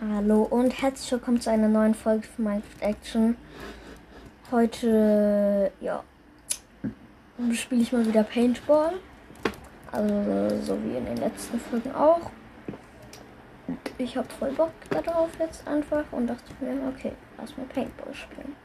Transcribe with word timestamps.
Hallo 0.00 0.42
und 0.42 0.82
herzlich 0.82 1.12
willkommen 1.12 1.40
zu 1.40 1.50
einer 1.50 1.68
neuen 1.68 1.94
Folge 1.94 2.26
von 2.26 2.46
Minecraft 2.46 2.80
Action. 2.80 3.36
Heute, 4.50 5.70
ja, 5.80 6.02
spiele 7.52 7.82
ich 7.82 7.92
mal 7.92 8.04
wieder 8.04 8.24
Paintball. 8.24 8.94
Also, 9.92 10.62
so 10.62 10.82
wie 10.82 10.96
in 10.96 11.04
den 11.04 11.18
letzten 11.18 11.60
Folgen 11.60 11.92
auch. 11.92 12.32
Ich 13.96 14.16
habe 14.16 14.28
voll 14.36 14.50
Bock 14.50 14.72
darauf 14.90 15.30
jetzt 15.38 15.66
einfach 15.68 16.04
und 16.10 16.26
dachte 16.26 16.52
mir, 16.58 16.76
okay, 16.88 17.12
lass 17.38 17.56
mal 17.56 17.66
Paintball 17.66 18.12
spielen. 18.12 18.56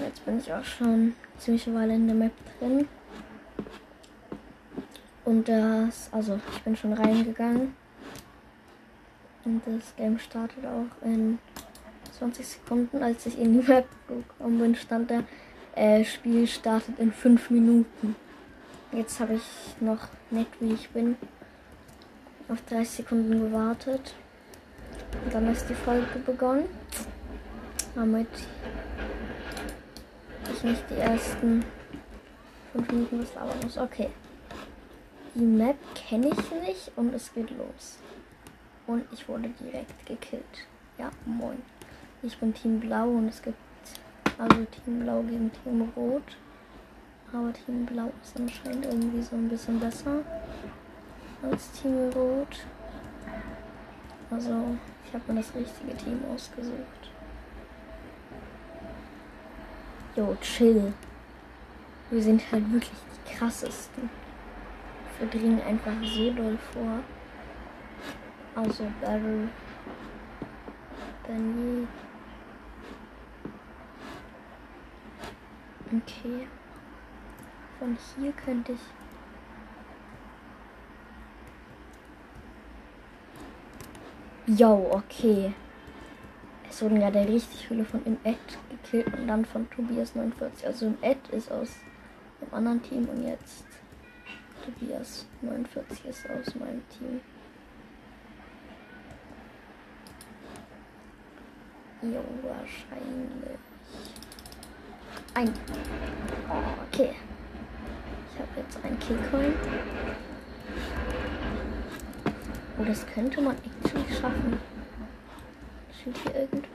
Jetzt 0.00 0.24
bin 0.24 0.40
ich 0.40 0.52
auch 0.52 0.64
schon 0.64 1.14
ziemlich 1.38 1.72
Weile 1.72 1.94
in 1.94 2.08
der 2.08 2.16
Map 2.16 2.32
drin. 2.58 2.88
Und 5.24 5.48
das, 5.48 6.08
also 6.10 6.40
ich 6.52 6.62
bin 6.62 6.76
schon 6.76 6.94
reingegangen. 6.94 7.76
Und 9.46 9.62
das 9.64 9.94
Game 9.96 10.18
startet 10.18 10.66
auch 10.66 11.06
in 11.06 11.38
20 12.18 12.46
Sekunden. 12.46 13.02
Als 13.02 13.26
ich 13.26 13.38
in 13.38 13.60
die 13.60 13.66
Map 13.68 13.86
gekommen 14.08 14.58
bin, 14.58 14.74
stand 14.74 15.10
da, 15.10 15.22
äh, 15.76 16.04
Spiel 16.04 16.48
startet 16.48 16.98
in 16.98 17.12
5 17.12 17.50
Minuten. 17.50 18.16
Jetzt 18.90 19.20
habe 19.20 19.34
ich 19.34 19.80
noch 19.80 20.08
nett 20.30 20.48
wie 20.58 20.72
ich 20.72 20.90
bin 20.90 21.16
auf 22.48 22.60
30 22.68 22.88
Sekunden 22.88 23.40
gewartet. 23.40 24.14
Und 25.24 25.32
dann 25.32 25.46
ist 25.52 25.68
die 25.68 25.74
Folge 25.74 26.18
begonnen. 26.24 26.64
Damit 27.94 28.28
ich 30.52 30.62
nicht 30.64 30.90
die 30.90 31.00
ersten 31.00 31.64
5 32.72 32.90
Minuten 32.90 33.22
was 33.22 33.34
labern 33.34 33.58
muss. 33.62 33.78
Okay. 33.78 34.10
Die 35.36 35.44
Map 35.44 35.76
kenne 35.94 36.28
ich 36.28 36.66
nicht 36.66 36.90
und 36.96 37.14
es 37.14 37.32
geht 37.32 37.50
los. 37.50 37.98
Und 38.86 39.04
ich 39.12 39.28
wurde 39.28 39.48
direkt 39.60 40.06
gekillt. 40.06 40.66
Ja, 40.98 41.10
moin. 41.24 41.62
Ich 42.22 42.36
bin 42.38 42.54
Team 42.54 42.80
Blau 42.80 43.08
und 43.08 43.28
es 43.28 43.42
gibt 43.42 43.58
also 44.38 44.64
Team 44.64 45.00
Blau 45.00 45.22
gegen 45.22 45.50
Team 45.52 45.92
Rot. 45.96 46.36
Aber 47.32 47.52
Team 47.52 47.84
Blau 47.84 48.12
ist 48.22 48.38
anscheinend 48.38 48.86
irgendwie 48.86 49.22
so 49.22 49.36
ein 49.36 49.48
bisschen 49.48 49.80
besser 49.80 50.22
als 51.42 51.70
Team 51.72 52.10
Rot. 52.14 52.64
Also, 54.30 54.76
ich 55.04 55.14
habe 55.14 55.32
mir 55.32 55.40
das 55.40 55.54
richtige 55.54 55.96
Team 55.96 56.20
ausgesucht. 56.32 57.10
Jo, 60.16 60.36
chill. 60.40 60.92
Wir 62.10 62.22
sind 62.22 62.40
halt 62.50 62.72
wirklich 62.72 62.90
die 62.92 63.34
krassesten 63.34 64.08
verdringen 65.18 65.60
einfach 65.62 65.92
so 66.02 66.30
doll 66.32 66.58
vor. 66.72 67.00
Also 68.56 68.84
Barrel, 69.02 69.50
Benny. 71.26 71.86
Okay. 75.88 76.48
Von 77.78 77.98
hier 78.16 78.32
könnte 78.32 78.72
ich. 78.72 78.80
Jo, 84.58 84.88
okay. 84.90 85.52
Es 86.70 86.80
wurden 86.80 86.98
gerade 86.98 87.28
richtig 87.28 87.68
viele 87.68 87.84
von 87.84 88.02
im 88.06 88.16
Ed 88.24 88.38
gekillt 88.70 89.12
und 89.18 89.28
dann 89.28 89.44
von 89.44 89.68
Tobias 89.68 90.14
49. 90.14 90.66
Also 90.66 90.86
im 90.86 90.96
Ed 91.02 91.28
ist 91.28 91.52
aus 91.52 91.68
dem 92.40 92.54
anderen 92.54 92.82
Team 92.82 93.06
und 93.06 93.22
jetzt 93.22 93.66
Tobias 94.64 95.26
49 95.42 96.06
ist 96.06 96.30
aus 96.30 96.54
meinem 96.54 96.82
Team. 96.88 97.20
Jo, 102.12 102.22
wahrscheinlich. 102.42 103.58
Ein. 105.34 105.52
Okay. 106.88 107.14
Ich 108.32 108.40
habe 108.40 108.50
jetzt 108.56 108.78
ein 108.84 108.98
Killcoin. 109.00 109.54
Oh, 112.78 112.84
das 112.84 113.06
könnte 113.06 113.40
man 113.40 113.56
actually 113.56 114.14
schaffen. 114.14 114.60
Steht 116.00 116.16
hier 116.18 116.34
irgendwo. 116.42 116.68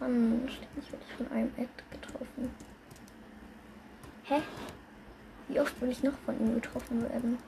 Mann, 0.00 0.48
ständig 0.48 0.92
werde 0.92 1.04
ich 1.06 1.14
von 1.16 1.32
einem 1.32 1.52
Ad 1.58 1.68
getroffen. 1.90 2.50
Hä? 4.24 4.42
Wie 5.48 5.60
oft 5.60 5.80
will 5.80 5.90
ich 5.90 6.02
noch 6.02 6.16
von 6.24 6.40
ihm 6.40 6.54
getroffen 6.54 7.02
werden? 7.02 7.38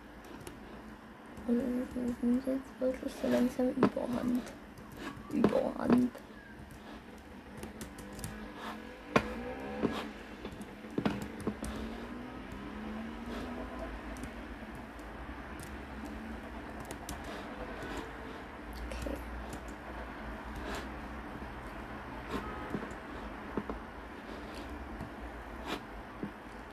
Und 1.48 1.86
sind 2.20 2.46
jetzt 2.46 2.78
wirklich 2.78 3.12
so 3.22 3.28
langsam 3.28 3.70
überhand. 3.70 4.42
Überhand. 5.32 6.10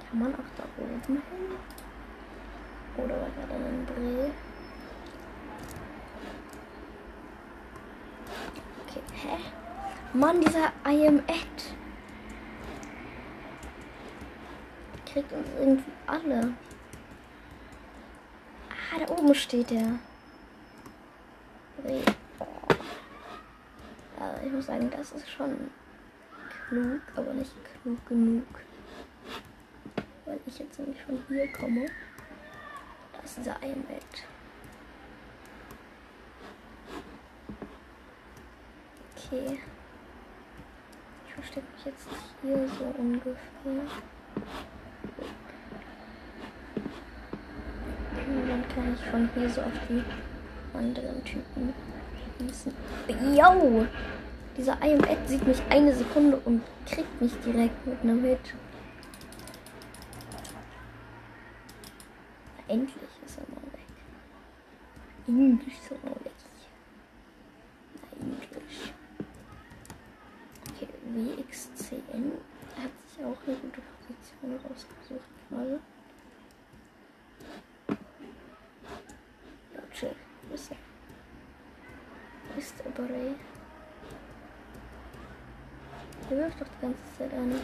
Kann 0.09 0.19
man 0.19 0.33
auch 0.33 0.37
da 0.57 0.63
oben 0.77 1.01
hin? 1.05 1.21
Oder 2.97 3.15
war 3.21 3.29
gerade 3.29 3.65
ein 3.65 3.85
Dreh? 3.85 4.31
Okay, 8.87 9.01
hä? 9.13 9.37
Mann, 10.35 10.41
dieser 10.41 10.73
I 10.85 11.07
am 11.07 11.19
Ed. 11.27 11.75
Kriegt 15.05 15.31
uns 15.31 15.47
irgendwie 15.59 15.91
alle. 16.07 16.53
Ah, 18.69 18.99
da 18.99 19.13
oben 19.13 19.33
steht 19.33 19.71
er. 19.71 19.99
Ja, 24.19 24.41
ich 24.45 24.51
muss 24.51 24.65
sagen, 24.65 24.89
das 24.89 25.11
ist 25.11 25.29
schon 25.29 25.69
klug, 26.67 27.01
aber 27.15 27.33
nicht 27.33 27.53
klug 27.81 28.05
genug 28.07 28.43
weil 30.25 30.39
ich 30.47 30.57
jetzt 30.57 30.79
nämlich 30.79 30.99
von 31.03 31.21
hier 31.27 31.51
komme. 31.51 31.85
Da 33.13 33.19
ist 33.23 33.37
dieser 33.37 33.61
Eiermet. 33.61 34.03
Okay. 39.15 39.59
Jetzt 41.85 42.07
hier 42.41 42.67
so 42.67 42.85
ungefähr. 42.97 43.35
Und 48.27 48.49
dann 48.49 48.67
kann 48.69 48.93
ich 48.95 49.05
von 49.11 49.29
hier 49.35 49.49
so 49.49 49.61
auf 49.61 49.71
die 49.87 50.03
anderen 50.75 51.23
Typen 51.23 51.73
schießen. 52.39 52.73
Yo! 53.35 53.85
Dieser 54.57 54.81
IMAD 54.81 55.27
sieht 55.27 55.45
mich 55.45 55.61
eine 55.69 55.93
Sekunde 55.93 56.37
und 56.45 56.63
kriegt 56.85 57.21
mich 57.21 57.33
direkt 57.45 57.85
mit 57.85 58.01
einem 58.01 58.23
Hit. 58.23 58.53
Endlich 62.67 62.95
ist 63.25 63.37
er 63.37 63.43
mal 63.53 63.61
weg. 63.73 63.85
Englisch 65.27 65.73
ist 65.83 65.91
er 65.91 65.97
mal 66.09 66.15
weg. 66.23 66.31
Na, 68.21 68.35
Englisch. 68.41 68.93
Okay, 70.71 70.87
WXCN 71.13 72.31
hat 72.75 72.91
sich 73.07 73.23
auch 73.23 73.39
eine 73.45 73.55
gute 73.57 73.81
Gerade. 74.45 75.79
Ja, 79.73 79.81
chill. 79.91 80.15
Wo 80.47 80.53
ist 80.53 80.71
er? 80.71 80.77
Ist 82.57 82.75
der 82.79 82.89
Bray? 82.91 83.35
Der 86.29 86.37
wirft 86.37 86.61
doch 86.61 86.67
die 86.67 86.81
ganze 86.81 87.01
Zeit 87.17 87.33
an. 87.33 87.59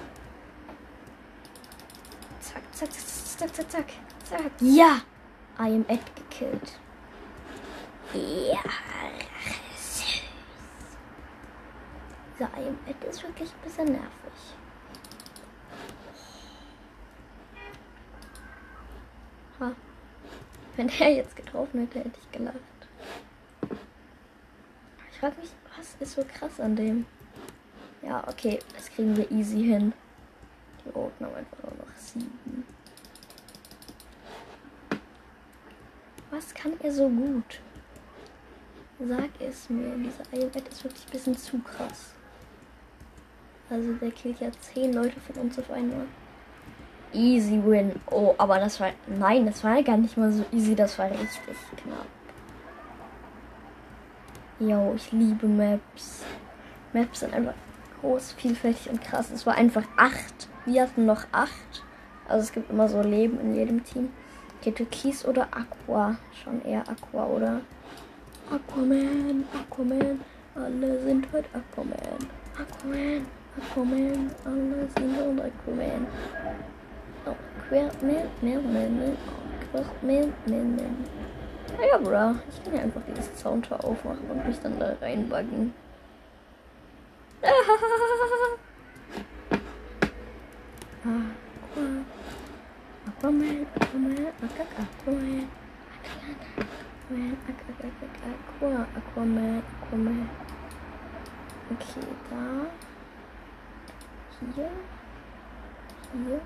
Zack, 2.39 2.63
zack, 2.71 2.91
zack, 2.91 3.37
zack, 3.37 3.55
zack, 3.55 3.71
zack. 3.71 3.93
Zack. 4.23 4.51
Ja! 4.61 5.01
I 5.59 5.75
am 5.75 5.85
Ed 5.87 6.15
gekillt. 6.15 6.79
Ja. 8.13 8.61
Süß. 9.75 10.21
Dieser 12.33 12.49
I 12.57 12.67
am 12.67 12.79
Ed 12.87 13.03
ist 13.03 13.23
wirklich 13.23 13.49
ein 13.49 13.61
bisschen 13.63 13.85
nervig. 13.85 14.55
Ha. 19.59 19.71
Wenn 20.75 20.87
der 20.87 21.13
jetzt 21.13 21.35
getroffen 21.35 21.81
hätte, 21.81 21.99
hätte 21.99 22.19
ich 22.19 22.31
gelacht. 22.31 22.57
Ich 25.11 25.19
frage 25.19 25.35
mich, 25.39 25.51
was 25.77 25.95
ist 25.99 26.15
so 26.15 26.23
krass 26.23 26.59
an 26.59 26.75
dem? 26.75 27.05
Ja, 28.01 28.27
okay, 28.27 28.59
das 28.75 28.89
kriegen 28.89 29.15
wir 29.15 29.29
easy 29.31 29.63
hin. 29.63 29.93
Die 30.83 30.89
Roten 30.89 31.25
haben 31.25 31.35
einfach 31.35 31.57
nur 31.63 31.85
noch 31.85 31.95
sieben. 31.95 32.65
Was 36.31 36.53
kann 36.53 36.73
er 36.81 36.91
so 36.91 37.09
gut? 37.09 37.59
Sag 38.99 39.29
es 39.39 39.69
mir, 39.69 39.95
dieser 39.97 40.23
Ayurved 40.31 40.67
ist 40.67 40.83
wirklich 40.83 41.05
ein 41.05 41.11
bisschen 41.11 41.37
zu 41.37 41.59
krass. 41.59 42.13
Also 43.69 43.93
der 43.93 44.11
killt 44.11 44.39
ja 44.39 44.51
zehn 44.51 44.93
Leute 44.93 45.19
von 45.19 45.35
uns 45.43 45.59
auf 45.59 45.69
einmal. 45.71 46.07
Easy 47.13 47.61
win. 47.63 47.99
Oh, 48.09 48.33
aber 48.37 48.59
das 48.59 48.79
war. 48.79 48.89
Nein, 49.07 49.45
das 49.45 49.63
war 49.63 49.81
gar 49.83 49.97
nicht 49.97 50.17
mal 50.17 50.31
so 50.31 50.45
easy, 50.51 50.75
das 50.75 50.97
war 50.97 51.09
richtig 51.09 51.55
knapp. 51.77 52.07
Yo, 54.59 54.93
ich 54.95 55.11
liebe 55.11 55.47
Maps. 55.47 56.23
Maps 56.93 57.21
sind 57.21 57.33
einfach 57.33 57.55
groß, 58.01 58.33
vielfältig 58.33 58.89
und 58.89 59.01
krass. 59.01 59.31
Es 59.31 59.45
war 59.45 59.55
einfach 59.55 59.83
acht. 59.97 60.47
Wir 60.65 60.83
hatten 60.83 61.05
noch 61.05 61.25
acht. 61.31 61.83
Also 62.27 62.43
es 62.43 62.51
gibt 62.51 62.69
immer 62.69 62.87
so 62.87 63.01
Leben 63.01 63.39
in 63.39 63.55
jedem 63.55 63.83
Team. 63.83 64.09
Okay, 64.59 64.71
Türkis 64.71 65.25
oder 65.25 65.47
Aqua? 65.51 66.17
Schon 66.43 66.63
eher 66.63 66.83
Aqua, 66.87 67.25
oder? 67.25 67.61
Aquaman, 68.51 69.45
Aquaman. 69.53 70.21
Alle 70.53 71.01
sind 71.01 71.25
heute 71.33 71.49
Aquaman. 71.53 71.95
Aquaman, 72.59 73.25
Aquaman. 73.57 74.31
Alle 74.45 74.87
sind 74.95 75.17
heute 75.17 75.41
Aquaman. 75.41 76.05
Aquaman, 76.05 76.05
Aquaman, 76.05 76.05
Aquaman, 76.05 76.07
Aquaman. 77.25 77.60
Ja, 81.79 81.97
bro. 81.97 82.35
Ich 82.49 82.61
kann 82.63 82.75
ja 82.75 82.81
einfach 82.81 83.01
dieses 83.07 83.39
Soundtor 83.39 83.81
aufmachen 83.85 84.29
und 84.29 84.45
mich 84.45 84.59
dann 84.59 84.77
da 84.77 84.93
reinbuggen. 84.99 85.73
Aquaman, 93.07 93.07
Aquaman, 93.07 93.65
Aquaman, 93.79 94.27
Aquaman, 94.99 95.47
Aquaman, 98.59 98.97
Aquaman, 98.97 99.63
Aquaman. 99.81 100.29
Okay, 101.71 102.05
da. 102.29 102.67
Hier. 104.55 104.71
Hier. 106.13 106.41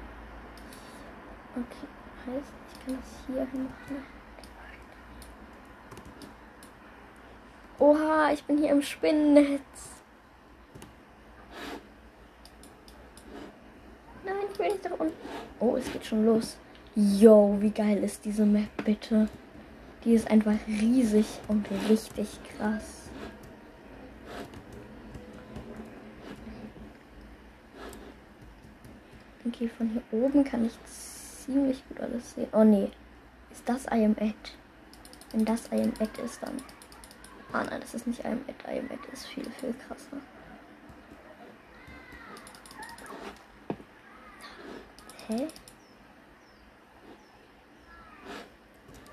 Okay, 1.56 2.36
heißt, 2.36 2.54
ich 2.74 2.86
kann 2.86 2.98
das 2.98 3.10
hier 3.28 3.42
machen. 3.46 4.04
Oha, 7.80 8.32
ich 8.34 8.44
bin 8.44 8.58
hier 8.58 8.72
im 8.72 8.82
Spinnennetz. 8.82 9.62
Nein, 14.26 14.36
ich 14.52 14.60
will 14.60 14.68
nicht 14.68 14.84
da 14.84 14.90
unten. 14.96 15.14
Oh, 15.62 15.78
es 15.78 15.90
geht 15.92 16.06
schon 16.06 16.26
los. 16.26 16.58
Yo, 16.96 17.58
wie 17.62 17.72
geil 17.72 18.04
ist 18.04 18.26
diese 18.26 18.46
Map 18.46 18.84
bitte? 18.84 19.30
Die 20.04 20.14
ist 20.14 20.30
einfach 20.30 20.56
riesig 20.68 21.26
und 21.48 21.68
richtig 21.90 22.28
krass. 22.58 23.10
Okay, 29.48 29.70
von 29.70 29.90
hier 29.90 30.02
oben 30.12 30.44
kann 30.44 30.66
ich 30.66 30.74
ziemlich 31.46 31.88
gut 31.88 32.00
alles 32.00 32.34
sehen. 32.34 32.48
Oh 32.52 32.64
nee, 32.64 32.92
ist 33.52 33.68
das 33.68 33.86
I 33.86 34.06
am 34.06 34.16
Ed? 34.18 34.36
Wenn 35.32 35.46
das 35.46 35.72
I 35.72 35.82
am 35.82 35.94
Ed 36.00 36.18
ist, 36.18 36.42
dann 36.42 36.62
Ah 37.56 37.64
nein, 37.64 37.80
das 37.80 37.94
ist 37.94 38.06
nicht 38.06 38.20
IMAD. 38.26 38.56
IMAD 38.68 39.00
ist 39.14 39.28
viel, 39.28 39.50
viel 39.50 39.74
krasser. 39.74 40.18
Hä? 45.28 45.48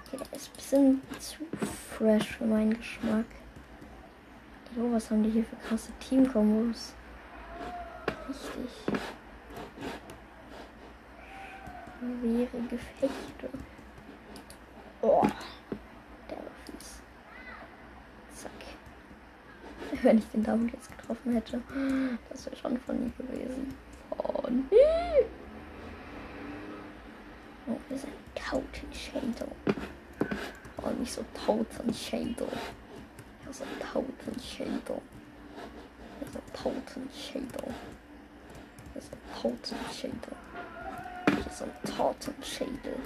Okay, 0.04 0.16
der 0.18 0.32
ist 0.36 0.50
ein 0.50 0.56
bisschen 0.56 1.02
zu 1.20 1.44
fresh 1.96 2.36
für 2.36 2.46
meinen 2.46 2.76
Geschmack. 2.76 3.26
Oh, 4.76 4.90
was 4.90 5.08
haben 5.08 5.22
die 5.22 5.30
hier 5.30 5.44
für 5.44 5.56
krasse 5.68 5.92
Teamkombos? 6.00 6.94
Richtig. 8.28 9.00
Schwere 12.02 12.60
Gefechte. 12.68 13.48
Oh. 15.02 15.22
wenn 20.02 20.18
ich 20.18 20.28
den 20.30 20.42
Double 20.42 20.68
jetzt 20.72 20.96
getroffen 20.96 21.32
hätte. 21.32 21.60
Das 22.28 22.46
wäre 22.46 22.56
schon 22.56 22.78
von 22.78 22.98
nie 22.98 23.12
gewesen. 23.16 23.74
Oh 24.18 24.42
nee. 24.48 25.26
Oh, 27.68 27.76
wir 27.88 27.98
sind 27.98 28.12
Tautenschädel. 28.34 29.48
Oh, 30.82 30.90
nicht 30.98 31.12
so 31.12 31.24
Tautenschädel. 31.46 32.48
Ja, 33.46 33.52
so 33.52 33.64
Tautenschädel. 33.92 35.00
Ja, 36.20 36.26
so 36.32 36.40
Tautenschädel. 36.52 37.74
Ja, 38.94 39.00
so 39.00 39.40
Tautenschädel. 39.40 40.18
Hier 40.51 40.51
so 41.52 41.64
ein 41.64 41.96
Tortenschädel. 41.96 42.96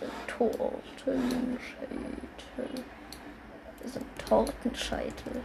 So 0.00 0.06
Tortenschädel 0.26 1.64
so 3.94 4.00
ein 4.00 4.06
Tortenscheitel. 4.26 5.42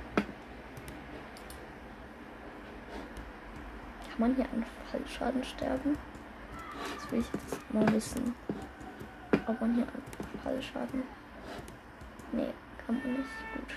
Kann 4.10 4.18
man 4.18 4.36
hier 4.36 4.45
an 4.45 4.66
Fallschaden 4.92 5.44
sterben? 5.44 5.98
Das 6.95 7.12
will 7.12 7.19
ich 7.19 7.27
jetzt 7.33 7.74
mal 7.74 7.94
wissen. 7.94 8.36
Ob 9.48 9.62
man 9.62 9.75
hier 9.75 9.83
an 9.83 10.01
Fallschaden. 10.44 11.04
Nee, 12.31 12.54
kann 12.86 12.98
man 12.98 13.13
nicht. 13.13 13.30
Gut. 13.54 13.75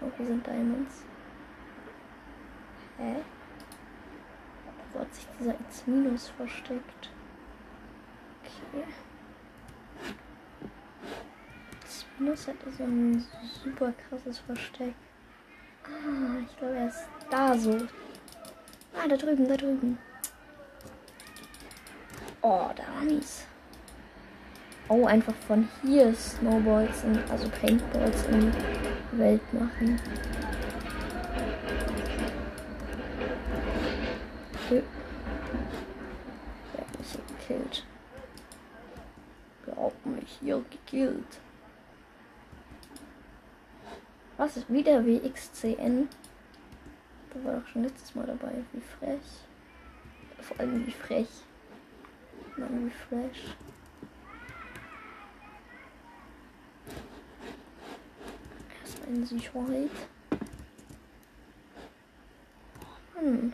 Oh, 0.00 0.10
hier 0.16 0.26
sind 0.26 0.46
Diamonds. 0.46 1.02
Hä? 2.98 3.16
Hat 5.08 5.14
sich 5.14 5.26
dieser 5.40 5.54
X- 5.54 6.30
versteckt? 6.36 7.10
Okay. 8.42 8.84
Minus 12.18 12.48
hatte 12.48 12.70
so 12.76 12.82
ein 12.84 13.24
super 13.64 13.92
krasses 13.92 14.40
Versteck. 14.40 14.92
Ah, 15.84 16.40
ich 16.44 16.56
glaube, 16.58 16.74
er 16.74 16.88
ist 16.88 17.06
da 17.30 17.56
so. 17.56 17.78
Ah, 18.92 19.06
da 19.08 19.16
drüben, 19.16 19.48
da 19.48 19.56
drüben. 19.56 19.98
Oh, 22.42 22.68
da 22.74 23.04
mies. 23.04 23.44
Oh, 24.88 25.06
einfach 25.06 25.34
von 25.46 25.68
hier 25.82 26.12
Snowballs, 26.14 27.04
in, 27.04 27.18
also 27.30 27.48
Paintballs 27.48 28.24
in 28.26 28.50
die 28.52 29.18
Welt 29.18 29.52
machen. 29.54 30.00
Okay. 34.66 34.82
Ich 36.74 37.14
mich 37.14 37.20
gekillt. 37.38 37.86
Glaub 39.64 39.94
mich, 40.06 40.27
hier 40.40 40.64
gekillt. 40.70 41.40
Was 44.36 44.56
ist 44.56 44.72
wieder 44.72 45.04
WXCN? 45.04 46.08
Da 47.30 47.44
war 47.44 47.60
doch 47.60 47.66
schon 47.66 47.82
letztes 47.82 48.14
Mal 48.14 48.26
dabei. 48.26 48.52
Wie 48.72 48.80
frech. 48.80 49.20
Vor 50.40 50.60
allem 50.60 50.86
wie 50.86 50.92
frech. 50.92 51.28
Nein, 52.56 52.86
wie 52.86 53.16
fresh. 53.16 53.56
Erstmal 58.80 59.08
in 59.08 59.26
Sicherheit. 59.26 59.90
Mann. 63.14 63.52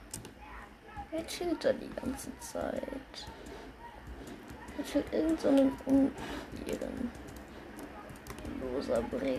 Wer 1.11 1.27
chillt 1.27 1.65
da 1.65 1.73
die 1.73 1.91
ganze 1.91 2.37
Zeit? 2.41 2.83
Er 4.85 4.91
chillt 4.91 5.13
irgend 5.13 5.41
so 5.41 5.49
Unieren. 5.49 7.11
Loser 8.61 9.03
Bree. 9.03 9.39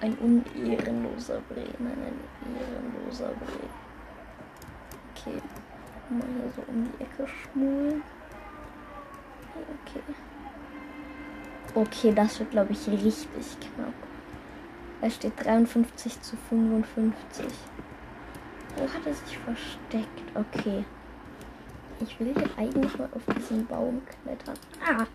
Ein 0.00 0.14
unehrenloser 0.18 1.40
Bre. 1.48 1.64
Nein, 1.78 1.96
ein 2.44 2.56
ehrenloser 2.56 3.28
Bre. 3.28 3.68
Okay. 5.14 5.42
Mal 6.10 6.22
hier 6.22 6.52
so 6.56 6.62
um 6.68 6.84
die 6.84 7.02
Ecke 7.02 7.26
schmulen. 7.28 8.02
Okay. 9.84 10.02
Okay, 11.74 12.12
das 12.14 12.38
wird, 12.38 12.50
glaube 12.50 12.72
ich, 12.72 12.88
richtig 12.88 13.58
knapp. 13.60 13.92
Da 15.00 15.10
steht 15.10 15.32
53 15.44 16.20
zu 16.22 16.36
55. 16.48 17.46
Wo 18.76 18.82
hat 18.82 19.06
er 19.06 19.14
sich 19.14 19.38
versteckt? 19.38 20.22
Okay. 20.34 20.84
Ich 22.00 22.18
will 22.20 22.34
hier 22.34 22.48
eigentlich 22.56 22.96
mal 22.98 23.08
auf 23.12 23.22
diesen 23.36 23.66
Baum 23.66 24.02
klettern. 24.06 24.56
Ah! 24.84 25.06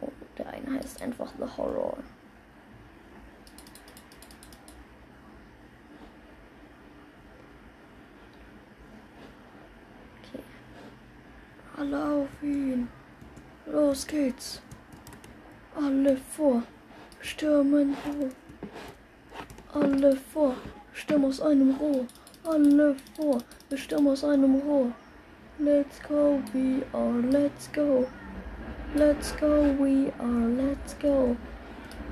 Oh, 0.00 0.08
der 0.38 0.46
eine 0.48 0.78
heißt 0.78 1.02
einfach 1.02 1.30
The 1.38 1.44
Horror. 1.56 1.98
Alle 11.76 12.04
auf 12.04 12.42
ihn. 12.42 12.88
Los 13.66 14.06
geht's. 14.06 14.60
Alle 15.74 16.16
vor. 16.16 16.62
Stürmen 17.20 17.96
hoch. 18.04 18.30
Alle 19.74 20.16
vor, 20.16 20.54
stimmen 20.92 21.24
aus 21.26 21.40
einem 21.40 21.74
Rohr. 21.76 22.06
Alle 22.44 22.94
vor, 23.16 23.38
wir 23.68 23.78
stimmen 23.78 24.08
aus 24.08 24.22
einem 24.22 24.56
Rohr. 24.56 24.92
Let's 25.60 25.98
go, 26.00 26.42
we 26.54 26.82
are, 26.94 27.20
let's 27.30 27.68
go. 27.68 28.08
Let's 28.94 29.32
go, 29.32 29.70
we 29.72 30.10
are, 30.18 30.48
let's 30.48 30.94
go. 30.94 31.36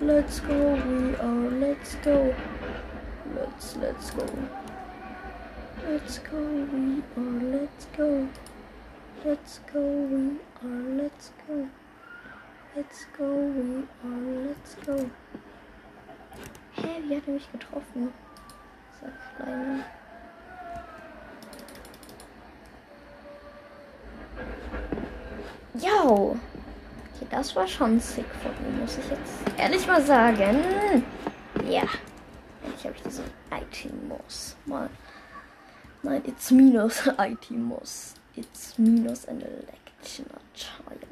Let's 0.00 0.40
go, 0.40 0.74
we 0.74 1.16
are, 1.16 1.50
let's 1.50 1.94
go. 1.96 2.34
Let's, 3.34 3.76
let's 3.76 4.10
go. 4.10 4.26
Let's 5.88 6.18
go, 6.18 6.38
we 6.38 7.02
are, 7.16 7.40
let's 7.58 7.86
go. 7.96 8.28
Let's 9.24 9.60
go, 9.72 9.80
we 9.80 10.38
are, 10.62 10.82
let's 11.02 11.32
go. 11.48 11.68
Let's 12.76 13.06
go, 13.16 13.34
we 13.34 13.84
are, 14.04 14.46
let's 14.46 14.74
go. 14.86 15.10
Hä, 16.76 17.00
wie 17.08 17.16
hat 17.16 17.26
er 17.26 17.32
mich 17.32 17.50
getroffen? 17.50 18.12
Sag 19.00 19.12
kleiner. 19.36 19.99
Yo! 25.74 26.36
Okay, 27.14 27.26
das 27.30 27.54
war 27.54 27.66
schon 27.66 28.00
sick 28.00 28.26
von 28.42 28.52
mir, 28.62 28.80
muss 28.80 28.98
ich 28.98 29.08
jetzt 29.08 29.58
ehrlich 29.58 29.86
mal 29.86 30.02
sagen. 30.02 31.04
Ja. 31.68 31.84
Ich 32.76 32.84
habe 32.84 32.96
diese 33.04 33.22
IT-Moss 33.50 34.56
mal. 34.66 34.90
Nein, 36.02 36.22
it's 36.26 36.50
minus 36.50 37.06
IT-Moss. 37.06 38.14
It's 38.36 38.78
minus 38.78 39.26
an 39.28 39.42
election 39.42 40.26
child. 40.54 41.06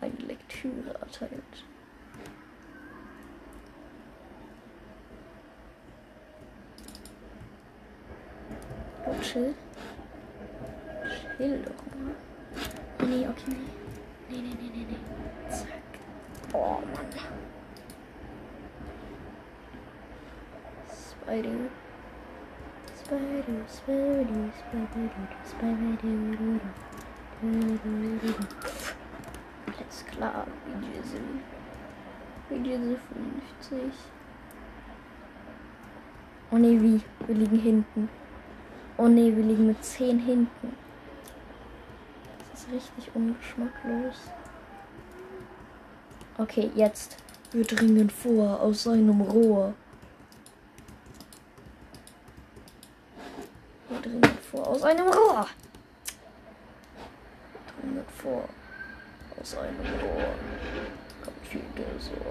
Eine 0.00 0.12
Lektüre 0.26 0.94
erteilt. 1.00 1.64
Oh, 9.06 9.14
chill. 9.22 9.54
Mal. 11.38 11.60
Oh, 12.98 13.04
nee, 13.04 13.28
okay, 13.28 13.44
nee. 13.48 13.56
Nee, 14.30 14.40
nee, 14.40 14.56
nee, 14.58 14.70
nee, 14.74 14.86
nee. 14.88 15.52
Zack. 15.54 15.68
Oh, 16.54 16.80
Mann. 16.80 17.06
Spider. 20.88 21.50
Spider, 23.04 23.68
Spider, 23.68 24.50
Spider, 24.56 25.10
Spider, 25.44 26.60
Alles 29.66 30.06
klar, 30.06 30.46
wie 30.64 30.86
diese. 30.86 31.20
Wie 32.48 32.58
diese 32.60 32.96
50. 33.60 33.92
Oh 36.50 36.56
ne, 36.56 36.80
wie? 36.80 37.02
Wir 37.26 37.34
liegen 37.34 37.58
hinten. 37.58 38.08
Oh 38.96 39.08
ne, 39.08 39.36
wir 39.36 39.44
liegen 39.44 39.66
mit 39.66 39.84
10 39.84 40.18
hinten 40.20 40.85
richtig 42.72 43.14
ungeschmacklos. 43.14 44.14
Okay, 46.38 46.70
jetzt. 46.74 47.16
Wir 47.52 47.64
dringen 47.64 48.10
vor 48.10 48.60
aus 48.60 48.82
seinem 48.82 49.20
Rohr. 49.20 49.74
Wir 53.88 54.00
dringen 54.00 54.38
vor 54.50 54.66
aus 54.66 54.82
einem 54.82 55.06
Rohr. 55.08 55.46
Wir 57.52 57.82
dringen 57.82 58.04
vor 58.22 58.48
aus 59.40 59.56
einem 59.56 59.78
Rohr. 59.78 60.34
Kommt 61.24 61.52
wieder 61.52 62.00
so. 62.00 62.26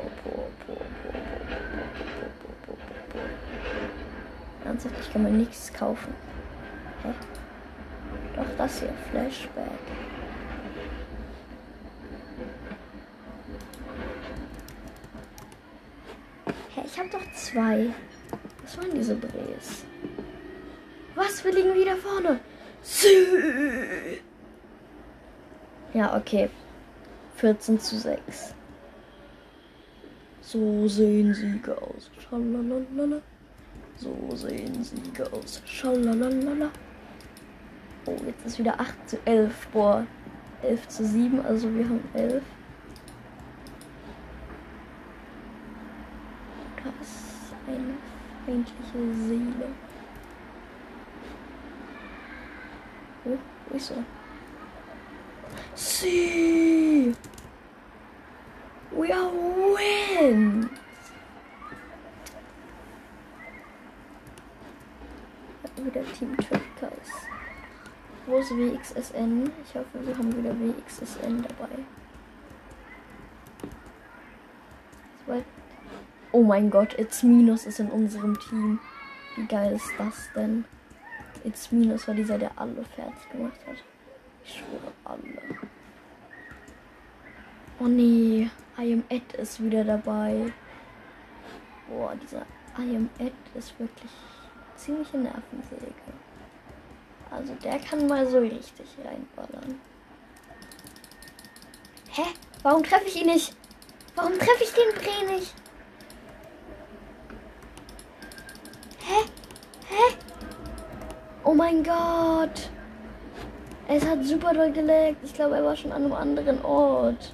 Ernsthaft, 4.66 4.96
ich 5.00 5.14
kann 5.14 5.24
mir 5.24 5.30
nichts 5.30 5.72
kaufen. 5.72 6.14
Hä? 7.04 7.14
Doch 8.36 8.58
das 8.58 8.80
hier, 8.80 8.94
Flashback. 9.12 9.64
Ich 16.96 17.02
hab 17.02 17.12
doch 17.12 17.34
zwei. 17.34 17.94
Was 18.64 18.78
waren 18.78 18.96
diese 18.96 19.16
Brees? 19.16 19.84
Was? 21.16 21.44
Wir 21.44 21.54
liegen 21.54 21.76
wieder 21.76 21.98
vorne. 21.98 22.40
Ja, 25.94 26.16
okay. 26.16 26.50
14 27.36 27.80
zu 27.82 27.98
6. 27.98 28.56
So 30.40 30.88
sehen 30.88 31.34
Siege 31.34 31.78
aus. 31.82 32.10
Schalalala. 32.18 33.22
So 33.98 34.16
sehen 34.34 34.82
Siege 34.82 35.32
aus. 35.34 35.62
Schalalala. 35.66 36.70
Oh, 38.06 38.16
jetzt 38.26 38.46
ist 38.46 38.60
wieder 38.60 38.80
8 38.80 39.10
zu 39.10 39.18
11. 39.26 39.68
Boah. 39.74 40.08
11 40.62 40.88
zu 40.88 41.06
7, 41.06 41.46
also 41.46 41.74
wir 41.76 41.84
haben 41.84 42.04
11. 42.14 42.42
Da 46.86 46.92
ist 47.02 47.52
eine 47.68 47.98
feindliche 48.46 49.14
Seele. 49.28 49.76
Oh, 53.26 53.38
wo 53.70 53.76
ist 53.76 53.92
er? 53.92 54.04
See! 55.74 57.14
We 58.92 59.14
are 59.14 59.32
win! 59.32 60.70
Wieder 65.78 66.04
Team 66.14 66.38
Turkers. 66.38 67.10
Wo 68.26 68.38
ist 68.38 68.52
WXSN? 68.52 69.52
Ich 69.64 69.76
hoffe, 69.76 70.06
wir 70.06 70.18
haben 70.18 70.36
wieder 70.36 70.56
WXSN 70.58 71.44
dabei. 71.44 71.84
Oh 76.36 76.44
mein 76.44 76.70
Gott, 76.70 77.00
It's 77.00 77.24
Minus 77.24 77.66
ist 77.66 77.80
in 77.80 77.90
unserem 77.90 78.38
Team. 78.38 78.78
Wie 79.38 79.46
geil 79.46 79.72
ist 79.72 79.90
das 79.98 80.30
denn? 80.36 80.66
It's 81.46 81.72
Minus 81.72 82.10
war 82.10 82.14
dieser, 82.14 82.38
der 82.38 82.52
alle 82.58 82.84
fertig 82.94 83.30
gemacht 83.32 83.58
hat. 83.66 83.78
Ich 84.44 84.56
schwöre 84.56 84.92
alle. 85.06 85.58
Oh 87.80 87.86
nee, 87.86 88.50
I 88.78 88.92
am 88.92 89.06
Ed 89.08 89.32
ist 89.36 89.64
wieder 89.64 89.86
dabei. 89.86 90.52
Boah, 91.88 92.14
dieser 92.22 92.42
I 92.78 92.98
am 92.98 93.10
Ed 93.18 93.32
ist 93.54 93.80
wirklich 93.80 94.12
ziemliche 94.76 95.18
Nervensäge. 95.18 95.94
Also 97.32 97.56
der 97.64 97.80
kann 97.80 98.08
mal 98.08 98.28
so 98.28 98.40
richtig 98.40 98.88
reinballern. 99.06 99.80
Hä? 102.10 102.24
Warum 102.62 102.84
treffe 102.84 103.08
ich 103.08 103.22
ihn 103.22 103.28
nicht? 103.28 103.56
Warum 104.16 104.34
treffe 104.34 104.64
ich 104.66 104.74
den 104.74 105.02
Dreh 105.02 105.34
nicht? 105.34 105.56
Hä? 109.08 109.24
Hä? 109.96 110.16
Oh 111.46 111.54
mein 111.54 111.84
Gott. 111.84 112.70
Es 113.88 114.06
hat 114.06 114.26
super 114.26 114.54
doll 114.54 114.72
geleckt. 114.72 115.24
Ich 115.24 115.34
glaube, 115.34 115.56
er 115.56 115.64
war 115.64 115.76
schon 115.76 115.94
an 115.94 116.04
einem 116.04 116.14
anderen 116.14 116.64
Ort. 116.66 117.34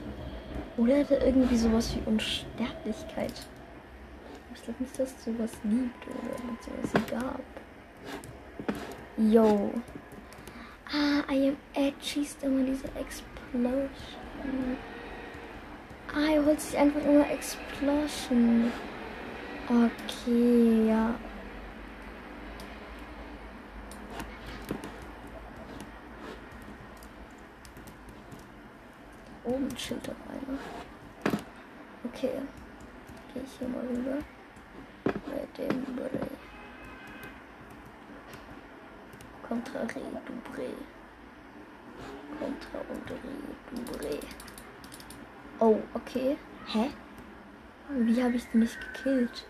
Oder 0.77 0.93
er 0.95 0.99
hatte 0.99 1.15
irgendwie 1.15 1.57
sowas 1.57 1.95
wie 1.95 2.07
Unsterblichkeit. 2.07 3.33
Ich 4.53 4.61
glaube 4.63 4.83
nicht, 4.83 4.99
dass 4.99 5.09
es 5.09 5.25
sowas 5.25 5.51
gibt 5.63 6.07
oder 6.07 6.93
sowas 6.93 7.07
gab. 7.09 7.41
Yo. 9.17 9.71
Ah, 10.93 11.33
I 11.33 11.49
am 11.49 11.57
Ed 11.73 11.95
schießt 11.99 12.43
immer 12.43 12.63
diese 12.63 12.85
Explosion. 12.99 13.89
Ah, 16.13 16.33
er 16.35 16.45
holt 16.45 16.61
sich 16.61 16.77
einfach 16.77 17.01
immer 17.05 17.27
Explosion. 17.31 18.71
Okay, 19.67 20.89
ja. 20.89 21.15
Oben 29.43 29.75
chillt 29.75 30.07
doch 30.07 30.15
einer. 30.29 30.59
Okay. 32.03 32.41
Gehe 33.33 33.43
ich 33.43 33.51
hier 33.57 33.67
mal 33.67 33.81
rüber. 33.81 34.17
Mit 35.05 35.57
dem 35.57 35.95
Bray. 35.95 36.27
Contra 39.47 39.79
Re 39.81 40.01
Dubré. 40.25 40.71
Contra 42.39 42.79
und 42.89 43.11
Re 43.11 43.17
Dubré. 43.75 44.19
Oh, 45.59 45.79
okay. 45.93 46.37
Hä? 46.67 46.89
Wie 47.89 48.23
habe 48.23 48.35
ich 48.35 48.45
den 48.49 48.61
nicht 48.61 48.77
gekillt? 48.79 49.45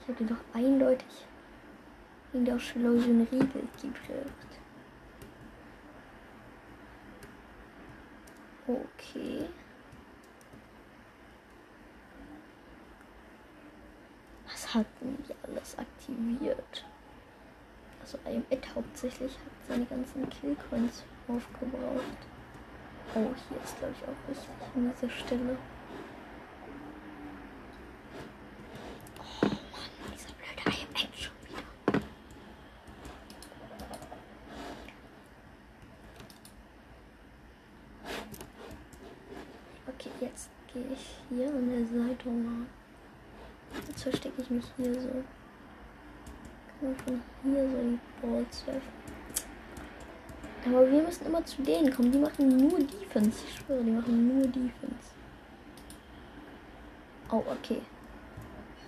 Ich 0.00 0.08
habe 0.08 0.18
den 0.18 0.28
doch 0.28 0.44
eindeutig 0.54 1.26
in 2.32 2.44
der 2.44 2.54
Explosion 2.54 3.26
Riegel 3.32 3.68
getrifft. 3.80 4.49
Okay. 8.70 9.46
Was 14.46 14.74
hat 14.74 14.86
irgendwie 15.00 15.34
alles 15.42 15.76
aktiviert? 15.76 16.84
Also 18.00 18.18
IMIT 18.24 18.74
hauptsächlich 18.74 19.32
hat 19.32 19.68
seine 19.68 19.86
ganzen 19.86 20.28
Killcoins 20.30 21.02
aufgebraucht. 21.26 22.20
Oh, 23.16 23.34
hier 23.48 23.60
ist 23.64 23.76
glaube 23.78 23.94
ich 23.98 24.04
auch 24.04 24.28
richtig 24.28 24.50
an 24.76 24.92
dieser 24.94 25.10
Stelle. 25.10 25.56
Ich 44.60 44.78
mich 44.78 44.86
hier 44.86 45.02
so. 45.02 45.08
Kann 46.80 46.82
man 46.82 46.96
von 46.96 47.22
hier 47.42 47.68
so 47.68 47.76
die 47.76 47.98
Balls 48.22 48.66
werfen. 48.66 49.00
Aber 50.66 50.90
wir 50.90 51.02
müssen 51.02 51.26
immer 51.26 51.44
zu 51.44 51.62
denen 51.62 51.92
kommen. 51.92 52.12
Die 52.12 52.18
machen 52.18 52.56
nur 52.56 52.78
Defense. 52.78 53.44
Ich 53.46 53.56
schwöre, 53.56 53.82
die 53.82 53.90
machen 53.90 54.28
nur 54.28 54.46
Defense. 54.46 55.10
Oh, 57.30 57.42
okay. 57.50 57.80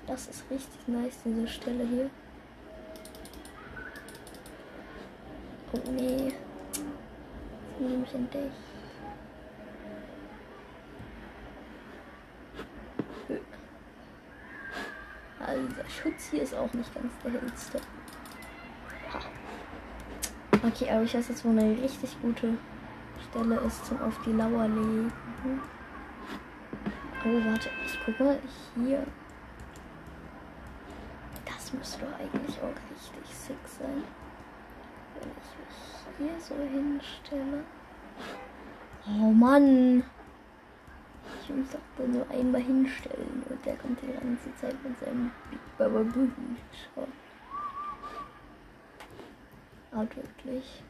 Das 0.06 0.26
ist 0.28 0.44
richtig 0.50 0.88
nice, 0.88 1.18
diese 1.24 1.46
Stelle 1.46 1.86
hier. 1.86 2.10
Oh 5.72 5.90
nee. 5.92 6.32
Sie 7.78 7.84
haben 7.84 8.00
mich 8.00 8.14
entdeckt. 8.14 8.71
Also 15.52 15.66
dieser 15.66 15.90
Schutz 15.90 16.30
hier 16.30 16.42
ist 16.42 16.54
auch 16.54 16.72
nicht 16.72 16.94
ganz 16.94 17.12
der 17.22 17.32
hellste. 17.32 17.78
Okay, 20.64 20.90
aber 20.90 21.02
ich 21.02 21.14
weiß 21.14 21.28
jetzt, 21.28 21.44
wo 21.44 21.50
eine 21.50 21.76
richtig 21.82 22.16
gute 22.22 22.54
Stelle 23.28 23.56
ist 23.56 23.84
zum 23.84 24.00
auf 24.00 24.18
die 24.24 24.32
Lauer 24.32 24.66
legen. 24.68 25.12
Oh, 27.24 27.44
warte, 27.44 27.68
ich 27.84 27.98
guck 28.06 28.18
mal 28.20 28.38
hier. 28.76 29.06
Das 31.44 31.72
müsste 31.74 32.06
doch 32.06 32.18
eigentlich 32.18 32.58
auch 32.62 32.90
richtig 32.90 33.36
sick 33.36 33.56
sein. 33.66 34.04
Wenn 35.20 35.28
ich 35.28 35.50
mich 35.58 36.30
hier 36.30 36.40
so 36.40 36.54
hinstelle. 36.54 37.64
Oh 39.06 39.30
Mann. 39.32 40.04
Ich 41.42 41.50
muss 41.50 41.70
doch 41.70 41.80
da 41.98 42.04
nur 42.04 42.30
einmal 42.30 42.60
hinstellen 42.62 43.42
und 43.48 43.66
der 43.66 43.74
kommt 43.76 44.00
die 44.00 44.12
ganze 44.12 44.54
Zeit 44.60 44.76
mit 44.84 44.98
seinem 45.00 45.32
Big 45.50 45.60
Baba 45.76 46.02
Booty. 46.02 46.56
Art 49.90 50.16
wirklich. 50.16 50.82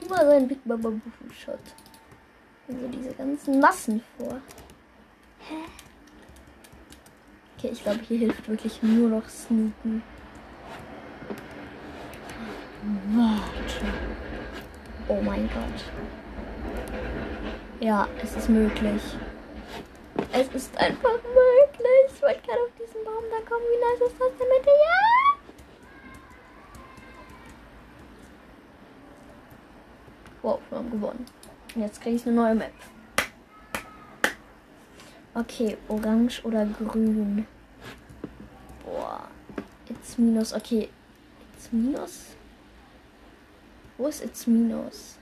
Immer 0.00 0.26
sein 0.26 0.48
Big 0.48 0.64
Baba 0.64 0.90
Bufu 0.90 1.32
Shot. 1.32 1.60
Also 2.68 2.88
diese 2.88 3.14
ganzen 3.14 3.60
Massen 3.60 4.02
vor. 4.18 4.40
Hä? 5.38 5.54
Okay, 7.56 7.70
ich 7.72 7.82
glaube, 7.82 8.00
hier 8.02 8.18
hilft 8.18 8.48
wirklich 8.48 8.82
nur 8.82 9.08
noch 9.08 9.28
Sneaken. 9.28 10.02
Warte. 13.14 13.86
Oh 15.06 15.22
mein 15.22 15.48
Gott. 15.48 15.84
Ja, 17.80 18.08
es 18.20 18.36
ist 18.36 18.48
möglich. 18.48 19.02
Es 20.34 20.48
ist 20.54 20.74
einfach 20.78 21.18
möglich. 21.22 22.08
Ich 22.14 22.22
wollte 22.22 22.40
gerade 22.40 22.60
auf 22.62 22.70
diesen 22.80 23.04
Baum 23.04 23.22
da 23.30 23.36
kommen. 23.46 23.66
Wie 23.70 23.78
nice 23.78 24.10
ist 24.10 24.18
das 24.18 24.30
denn 24.38 24.48
bitte? 24.48 24.70
Ja! 24.70 25.38
Wow, 30.40 30.60
wir 30.70 30.78
haben 30.78 30.90
gewonnen. 30.90 31.26
Jetzt 31.74 32.00
kriege 32.00 32.16
ich 32.16 32.26
eine 32.26 32.34
neue 32.34 32.54
Map. 32.54 32.72
Okay, 35.34 35.76
orange 35.88 36.42
oder 36.44 36.64
grün. 36.64 37.46
Boah, 38.84 39.28
it's 39.88 40.16
minus. 40.16 40.54
Okay, 40.54 40.88
it's 41.54 41.70
minus. 41.70 42.36
Wo 43.98 44.06
ist 44.08 44.24
it's 44.24 44.46
minus? 44.46 45.18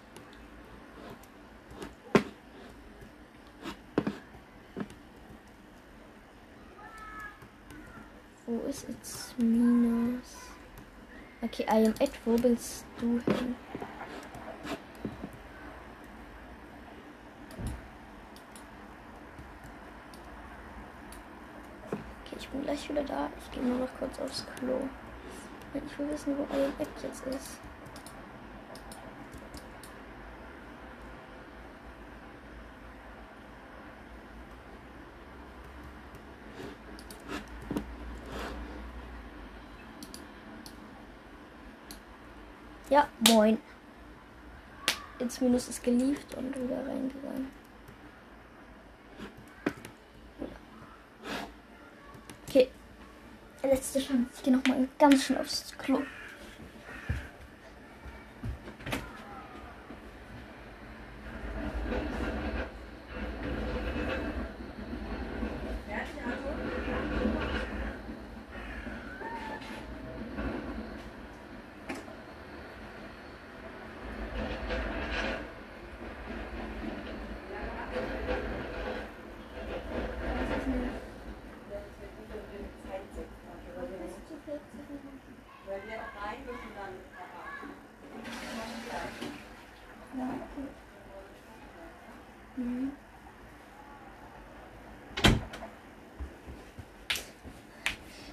Wo 8.51 8.69
ist 8.69 8.89
it's 8.89 9.33
minus? 9.39 10.51
Okay, 11.41 11.65
I 11.69 11.87
am 11.87 11.95
at. 12.01 12.11
Wo 12.25 12.33
willst 12.43 12.85
du 12.99 13.21
hin? 13.21 13.55
gleich 22.71 22.89
wieder 22.89 23.03
da. 23.03 23.31
Ich 23.39 23.51
gehe 23.51 23.63
nur 23.63 23.79
noch 23.79 23.99
kurz 23.99 24.19
aufs 24.21 24.47
Klo. 24.57 24.89
Ich 25.75 25.99
will 25.99 26.11
wissen, 26.11 26.37
wo 26.39 26.47
euer 26.55 26.71
Bett 26.79 26.89
jetzt 27.03 27.27
ist. 27.27 27.59
Ja, 42.89 43.07
moin. 43.33 43.59
Jetzt 45.19 45.40
Minus 45.40 45.69
ist 45.69 45.83
geliefert 45.83 46.35
und 46.37 46.55
wieder 46.55 46.79
reingegangen. 46.79 47.61
letzte 53.71 54.01
Chance. 54.01 54.27
Ich 54.37 54.43
gehe 54.43 54.57
nochmal 54.57 54.88
ganz 54.99 55.25
schnell 55.25 55.40
aufs 55.40 55.73
Klo. 55.79 56.03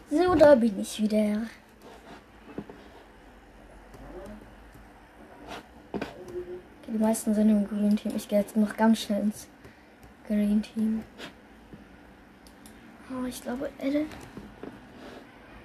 So, 0.09 0.35
da 0.47 0.55
bin 0.55 0.79
ich 0.79 1.01
wieder. 1.01 1.41
Die 6.87 6.97
meisten 6.97 7.33
sind 7.33 7.49
im 7.49 7.67
Green 7.67 7.97
Team. 7.97 8.13
Ich 8.15 8.29
gehe 8.29 8.39
jetzt 8.39 8.55
noch 8.55 8.77
ganz 8.77 9.01
schnell 9.01 9.23
ins 9.23 9.47
Green 10.25 10.61
Team. 10.61 11.03
Oh, 13.11 13.25
ich 13.25 13.41
glaube, 13.41 13.69
Edit. 13.77 14.07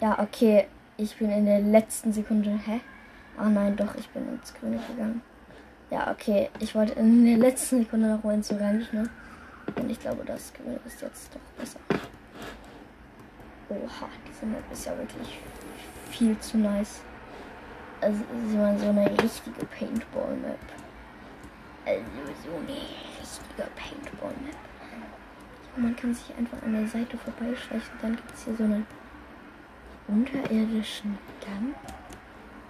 Ja, 0.01 0.19
okay. 0.19 0.67
Ich 0.97 1.17
bin 1.17 1.31
in 1.31 1.45
der 1.47 1.61
letzten 1.61 2.13
Sekunde. 2.13 2.59
Hä? 2.67 2.81
Ah 3.37 3.49
nein, 3.49 3.77
doch, 3.77 3.95
ich 3.95 4.09
bin 4.09 4.29
ins 4.31 4.53
Grüne 4.53 4.81
gegangen. 4.91 5.23
Ja, 5.93 6.11
okay. 6.11 6.51
Ich 6.59 6.75
wollte 6.75 6.95
in 6.95 7.25
der 7.25 7.39
letzten 7.39 7.85
Sekunde 7.85 8.09
noch 8.09 8.25
mal 8.25 8.35
ins 8.35 8.51
Orange, 8.51 8.93
ne? 8.93 9.09
Und 9.77 9.89
ich 9.89 10.01
glaube, 10.01 10.25
das 10.25 10.53
Grüne 10.53 10.81
ist 10.85 11.01
jetzt 11.01 11.33
doch 11.33 11.61
besser. 11.61 11.79
Oha, 13.73 14.09
diese 14.29 14.45
Map 14.45 14.63
ist 14.71 14.85
ja 14.85 14.97
wirklich 14.99 15.39
viel 16.11 16.39
zu 16.41 16.59
nice. 16.59 17.01
Also 18.03 18.19
ist 18.19 18.53
immer 18.53 18.79
so 18.79 18.89
eine 18.89 19.11
richtige 19.23 19.65
Paintball-Map. 19.65 20.59
Also 21.87 22.05
so 22.45 22.57
eine 22.57 22.81
richtige 23.21 23.69
Paintball-Map. 23.77 24.57
Man 25.77 25.97
kann 25.97 26.15
sich 26.15 26.37
einfach 26.37 26.61
an 26.63 26.75
der 26.75 26.87
Seite 26.87 27.17
vorbeischleichen. 27.17 27.93
Dann 28.03 28.17
gibt 28.17 28.35
es 28.35 28.45
hier 28.45 28.57
so 28.57 28.65
einen 28.65 28.87
unterirdischen 30.07 31.19
Gang 31.41 31.75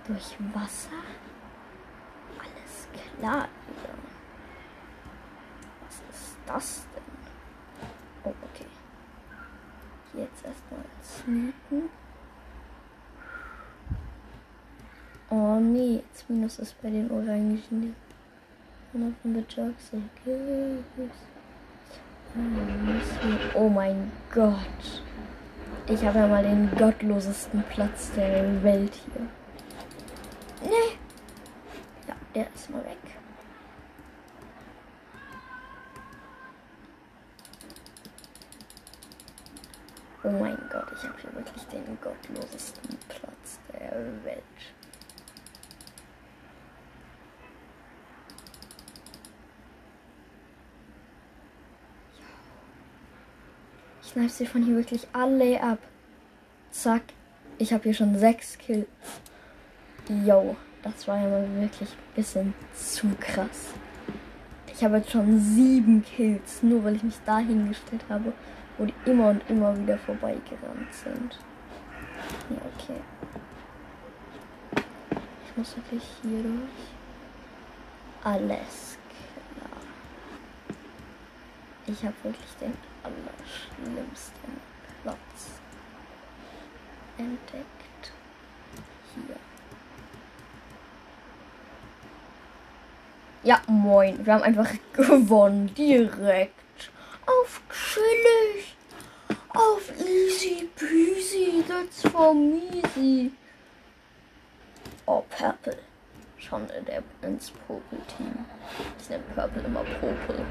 durch 0.07 0.37
Wasser. 0.55 1.03
Alles 2.39 2.89
klar. 3.19 3.49
Was 5.85 5.95
ist 6.15 6.37
das 6.47 6.87
denn? 6.95 7.03
Oh, 8.25 8.35
okay 8.51 8.67
jetzt 10.15 10.45
erstmal 10.45 10.85
sneaken. 11.03 11.91
Oh 15.31 15.59
nee, 15.59 16.03
jetzt 16.07 16.29
minus 16.29 16.59
ist 16.59 16.81
bei 16.83 16.91
den 16.91 17.11
Orangen. 17.11 17.97
Und 18.93 19.17
von 19.23 19.33
der 19.33 19.45
Jerks. 19.49 19.91
Oh 23.55 23.69
mein 23.69 24.13
Gott. 24.35 25.03
Ich 25.87 26.05
habe 26.05 26.19
ja 26.19 26.27
mal 26.27 26.43
den 26.43 26.71
gottlosesten 26.77 27.63
Platz 27.71 28.13
der 28.15 28.63
Welt 28.63 28.93
hier. 28.95 29.27
Nee. 30.63 30.99
Ja, 32.07 32.15
der 32.35 32.47
ist 32.55 32.71
mal 32.71 32.85
weg. 32.85 32.99
Oh 40.25 40.31
mein 40.31 40.57
Gott, 40.71 40.87
ich 40.97 41.03
habe 41.03 41.15
hier 41.21 41.35
wirklich 41.35 41.65
den 41.65 41.99
gottlosesten 42.01 42.97
Platz 43.09 43.59
der 43.73 43.91
Welt. 44.25 44.43
Ich 54.01 54.11
snipe 54.11 54.29
sie 54.29 54.47
von 54.47 54.63
hier 54.63 54.77
wirklich 54.77 55.09
alle 55.13 55.61
ab. 55.61 55.79
Zack. 56.71 57.03
Ich 57.59 57.73
habe 57.73 57.83
hier 57.83 57.95
schon 57.95 58.17
sechs 58.17 58.57
Kills. 58.59 58.87
Yo, 60.25 60.57
das 60.85 61.09
war 61.09 61.17
ja 61.17 61.29
mal 61.29 61.61
wirklich 61.61 61.91
ein 61.91 62.15
bisschen 62.15 62.55
zu 62.75 63.09
krass. 63.19 63.75
Ich 64.73 64.85
habe 64.85 64.99
jetzt 64.99 65.11
schon 65.11 65.41
sieben 65.41 66.05
Kills, 66.05 66.63
nur 66.63 66.85
weil 66.85 66.95
ich 66.95 67.03
mich 67.03 67.19
dahingestellt 67.27 68.05
habe 68.09 68.33
wo 68.79 68.85
die 68.85 68.95
immer 69.05 69.31
und 69.31 69.43
immer 69.49 69.77
wieder 69.79 69.99
vorbeigerannt 69.99 70.93
sind. 70.93 71.39
Ja, 72.51 72.57
okay. 72.75 73.01
Ich 75.47 75.57
muss 75.57 75.77
wirklich 75.77 76.03
hier 76.23 76.43
durch. 76.43 76.93
Alles 78.25 78.99
klar. 79.09 79.81
Ich 81.87 82.03
habe 82.05 82.15
wirklich 82.23 82.53
den 82.61 82.73
allerschlimmsten 83.03 84.61
Platz 85.03 85.61
entdeckt. 87.19 88.13
Hier. 89.15 89.37
Ja, 93.43 93.61
moin. 93.67 94.25
Wir 94.25 94.35
haben 94.35 94.43
einfach 94.43 94.71
gewonnen. 94.93 95.75
Direkt. 95.75 96.55
Auf 97.27 97.61
chillig. 97.71 98.77
Auf 99.55 99.91
easy 100.01 100.69
peasy. 100.77 101.63
That's 101.67 102.03
for 102.03 102.35
easy. 102.35 103.33
Oh, 105.07 105.25
Purple. 105.31 105.79
Schon 106.39 106.69
in 106.71 106.85
der, 106.85 107.03
ins 107.23 107.51
Purple-Team. 107.51 108.45
Ich 108.99 109.11
nenne 109.11 109.23
Purple 109.35 109.63
immer 109.63 109.85
Purple. 110.01 110.45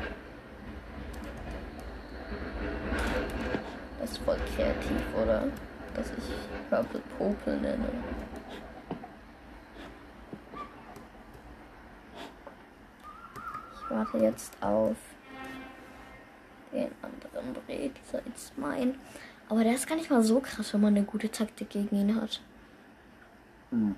Das 4.00 4.12
ist 4.12 4.18
voll 4.20 4.38
kreativ, 4.56 5.02
oder? 5.22 5.48
Dass 5.96 6.08
ich 6.12 6.70
Purple 6.70 7.02
Purple 7.18 7.58
nenne. 7.58 7.90
Ich 13.76 13.90
warte 13.90 14.18
jetzt 14.20 14.54
auf 14.62 14.96
den 16.72 16.92
anderen 17.02 17.54
Bret 17.54 17.94
als 18.14 18.52
mein. 18.58 18.96
Aber 19.50 19.64
der 19.64 19.74
ist 19.74 19.88
gar 19.88 19.96
nicht 19.96 20.10
mal 20.10 20.24
so 20.24 20.40
krass, 20.40 20.74
wenn 20.74 20.82
man 20.82 20.96
eine 20.96 21.06
gute 21.06 21.30
Taktik 21.30 21.70
gegen 21.70 21.96
ihn 21.96 22.16
hat. 22.20 22.42
Mhm. 23.72 23.96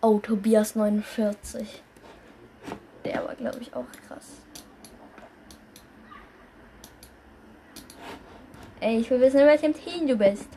Oh, 0.00 0.18
Tobias 0.18 0.76
49. 0.76 1.82
Der 3.04 3.24
war, 3.24 3.34
glaube 3.34 3.58
ich, 3.60 3.74
auch 3.74 3.86
krass. 4.06 4.42
Ey, 8.80 8.98
ich 9.00 9.10
will 9.10 9.20
wissen, 9.20 9.40
in 9.40 9.46
welchem 9.46 9.74
Team 9.74 10.06
du 10.06 10.16
bist. 10.16 10.48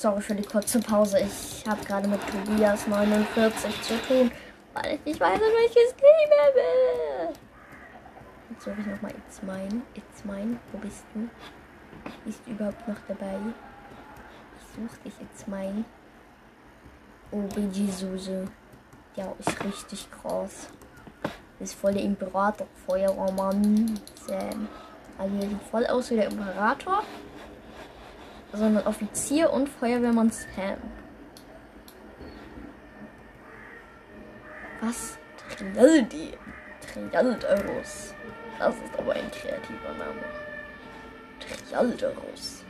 Sorry 0.00 0.22
für 0.22 0.34
die 0.34 0.42
kurze 0.42 0.80
Pause. 0.80 1.18
Ich 1.18 1.62
habe 1.68 1.84
gerade 1.84 2.08
mit 2.08 2.20
Tobias 2.26 2.86
49 2.86 3.82
zu 3.82 4.00
tun, 4.08 4.30
weil 4.72 4.94
ich 4.94 5.04
nicht 5.04 5.20
weiß, 5.20 5.34
in 5.34 5.40
welches 5.40 5.94
er 6.00 6.54
will. 6.54 7.34
Jetzt 8.48 8.64
suche 8.64 8.76
ich 8.80 8.86
nochmal 8.86 9.10
It's 9.10 9.42
Mine. 9.42 9.82
It's 9.92 10.24
Mine. 10.24 10.58
Wo 10.72 10.78
bist 10.78 11.04
du? 11.12 11.28
Bist 12.24 12.40
du 12.46 12.52
überhaupt 12.52 12.88
noch 12.88 12.96
dabei? 13.08 13.36
Ich 14.56 14.74
suche 14.74 15.02
dich 15.02 15.12
It's 15.20 15.46
Mine. 15.46 15.84
Oh, 17.30 17.46
Suse. 17.92 18.46
Ja, 19.16 19.34
ist 19.38 19.62
richtig 19.62 20.08
krass. 20.10 20.68
Ist 21.58 21.74
voll 21.74 21.92
der 21.92 22.04
Imperator. 22.04 22.66
Feuermann. 22.86 24.00
Sam. 24.26 24.66
Also, 25.18 25.40
sieht 25.42 25.62
voll 25.70 25.86
aus 25.88 26.10
wie 26.10 26.16
der 26.16 26.28
Imperator 26.28 27.02
sondern 28.52 28.86
Offizier 28.86 29.52
und 29.52 29.68
Feuerwehrmann 29.68 30.30
Sam. 30.30 30.76
Was? 34.80 35.18
Trialdi. 35.56 36.32
Trialderus. 36.80 38.14
Das 38.58 38.74
ist 38.74 38.98
aber 38.98 39.12
ein 39.12 39.30
kreativer 39.30 39.92
Name. 39.98 40.24
Trialderus. 41.40 42.64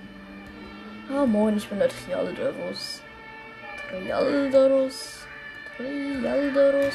Ah, 1.12 1.26
moin, 1.26 1.56
ich 1.56 1.68
bin 1.68 1.78
der 1.78 1.88
Trialderus. 1.88 3.02
Trialderus. 3.88 5.26
Trialderus. 5.76 6.94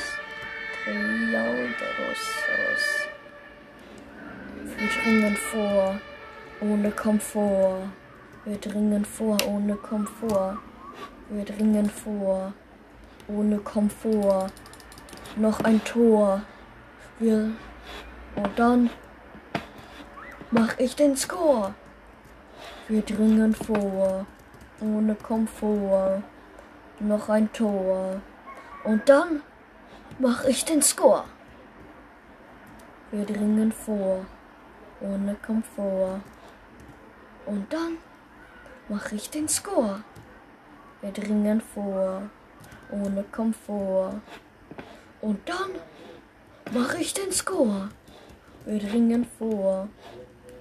Trialderus. 0.83 2.35
Wir 4.77 4.87
dringen 5.03 5.35
vor. 5.35 5.99
Ohne 6.61 6.91
Komfort. 6.91 7.89
Wir 8.45 8.57
dringen 8.57 9.03
vor 9.03 9.37
ohne 9.47 9.75
Komfort. 9.75 10.59
Wir 11.29 11.43
dringen 11.45 11.89
vor 11.89 12.53
ohne 13.27 13.57
Komfort. 13.57 14.51
Noch 15.35 15.61
ein 15.61 15.83
Tor. 15.83 16.43
Wir. 17.17 17.49
Und 18.35 18.59
dann 18.59 18.91
mach 20.51 20.77
ich 20.77 20.95
den 20.95 21.17
Score. 21.17 21.73
Wir 22.87 23.01
dringen 23.01 23.55
vor 23.55 24.27
ohne 24.79 25.15
Komfort. 25.15 26.21
Noch 26.99 27.29
ein 27.29 27.51
Tor. 27.51 28.21
Und 28.83 29.09
dann 29.09 29.41
mach 30.19 30.45
ich 30.45 30.63
den 30.65 30.83
Score. 30.83 31.23
Wir 33.09 33.25
dringen 33.25 33.71
vor 33.71 34.23
ohne 35.01 35.35
Komfort. 35.43 36.21
Und 37.47 37.73
dann 37.73 37.97
mache 38.89 39.15
ich 39.15 39.29
den 39.29 39.47
Score. 39.47 40.03
Wir 41.01 41.11
dringen 41.11 41.61
vor, 41.61 42.21
ohne 42.91 43.23
Komfort. 43.23 44.21
Und 45.21 45.39
dann 45.47 45.71
mache 46.73 46.97
ich 46.97 47.13
den 47.13 47.31
Score. 47.31 47.89
Wir 48.65 48.79
dringen 48.79 49.25
vor, 49.37 49.87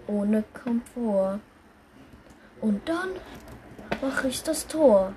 ohne 0.06 0.44
Komfort. 0.52 1.40
Und 2.60 2.88
dann 2.88 3.10
mache 4.00 4.28
ich 4.28 4.42
das 4.42 4.66
Tor. 4.66 5.12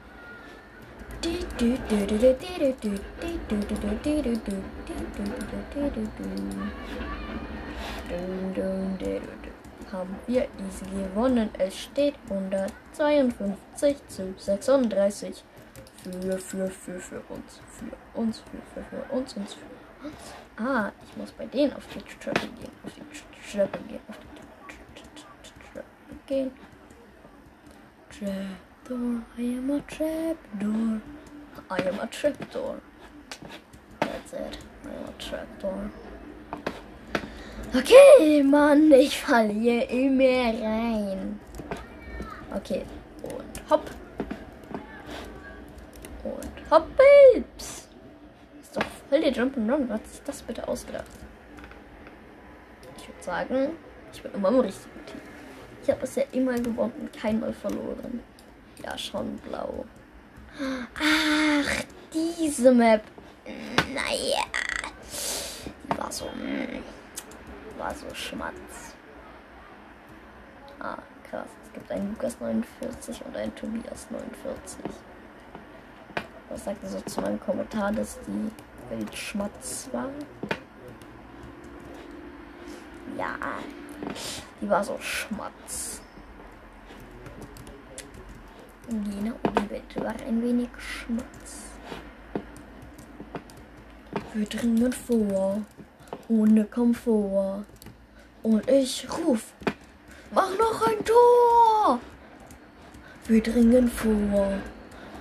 Haben 9.91 10.15
wir 10.27 10.43
easy 10.43 10.85
gewonnen. 10.85 11.49
Es 11.57 11.77
steht 11.77 12.15
152 12.29 14.07
zu 14.07 14.33
36 14.37 15.43
für, 16.03 16.37
für, 16.39 16.69
für, 16.69 16.99
für 16.99 17.21
uns. 17.29 17.59
Für 17.69 18.19
uns, 18.19 18.39
für, 18.39 18.61
für, 18.73 18.83
für 18.83 19.13
uns, 19.13 19.33
uns, 19.35 19.53
für 19.53 19.65
uns. 20.05 20.15
Ah, 20.57 20.91
ich 21.05 21.17
muss 21.17 21.31
bei 21.31 21.45
denen 21.45 21.73
auf 21.73 21.87
die 21.93 22.01
Treppe 22.01 22.47
gehen. 22.47 22.71
Auf 22.85 22.93
die 22.93 23.51
Treppe 23.51 23.79
gehen. 23.87 23.99
Auf 24.09 24.17
die 24.19 24.33
Treppe 25.73 25.85
gehen. 26.25 26.51
Trapdoor, 28.09 29.23
I 29.37 29.57
am 29.57 29.69
a 29.71 29.79
trapdoor. 29.81 31.01
I 31.69 31.87
am 31.87 31.99
a 31.99 32.07
trapdoor. 32.07 32.81
That's 33.99 34.33
it. 34.33 34.57
I 34.85 34.89
am 34.89 35.09
a 35.09 35.13
trapdoor. 35.19 35.91
Okay, 37.73 38.43
Mann, 38.43 38.91
ich 38.93 39.19
falle 39.19 39.51
hier 39.51 39.89
immer 39.89 40.53
rein. 40.63 41.39
Okay, 42.55 42.83
und 43.23 43.69
hopp. 43.69 43.91
Und 46.23 46.71
hopp, 46.71 46.87
Ist 47.35 47.89
doch 48.73 48.83
voll 49.09 49.19
der 49.21 49.33
Jump'n'Run. 49.33 49.89
Was 49.89 50.01
ist 50.11 50.21
das 50.25 50.41
bitte 50.43 50.65
ausgedacht? 50.67 51.05
Ich 52.97 53.07
würde 53.07 53.23
sagen, 53.23 53.69
ich 54.13 54.21
bin 54.21 54.33
immer 54.33 54.49
im 54.49 54.59
richtigen 54.61 55.05
Team. 55.05 55.21
Ich 55.83 55.89
habe 55.89 56.01
bisher 56.01 56.25
immer 56.33 56.55
gewonnen, 56.55 57.09
keinmal 57.21 57.53
verloren. 57.53 58.21
Ja, 58.83 58.97
schon 58.97 59.35
blau. 59.37 59.85
Ach, 60.95 61.83
diese 62.13 62.71
Map. 62.71 63.03
Naja. 63.93 64.45
Die 65.91 65.97
war 65.97 66.11
so. 66.11 66.29
War 67.77 67.93
so 67.93 68.13
schmatz. 68.13 68.95
Ah, 70.79 70.97
krass. 71.29 71.49
Es 71.63 71.73
gibt 71.73 71.91
einen 71.91 72.09
Lukas 72.09 72.39
49 72.39 73.25
und 73.25 73.35
einen 73.35 73.53
Tobias 73.55 74.07
49. 74.09 74.79
Was 76.49 76.63
sagt 76.63 76.83
ihr 76.83 76.89
so 76.89 77.01
zu 77.01 77.21
meinem 77.21 77.39
Kommentar, 77.39 77.91
dass 77.91 78.19
die 78.21 78.51
Welt 78.89 79.15
schmatz 79.15 79.89
war? 79.91 80.09
Ja, 83.17 83.35
die 84.61 84.69
war 84.69 84.83
so 84.83 84.97
schmatz. 84.99 86.01
Und 88.89 89.03
die 89.05 89.69
Welt 89.69 89.95
war 90.03 90.15
ein 90.25 90.41
wenig 90.41 90.69
schmatz. 90.77 91.63
Wir 94.33 94.45
dringen 94.45 94.93
vor, 94.93 95.61
ohne 96.29 96.65
Komfort. 96.65 97.65
Und 98.43 98.69
ich 98.69 99.07
ruf, 99.09 99.53
mach 100.31 100.49
noch 100.57 100.87
ein 100.87 101.03
Tor! 101.03 101.99
Wir 103.27 103.41
dringen 103.41 103.89
vor, 103.89 104.53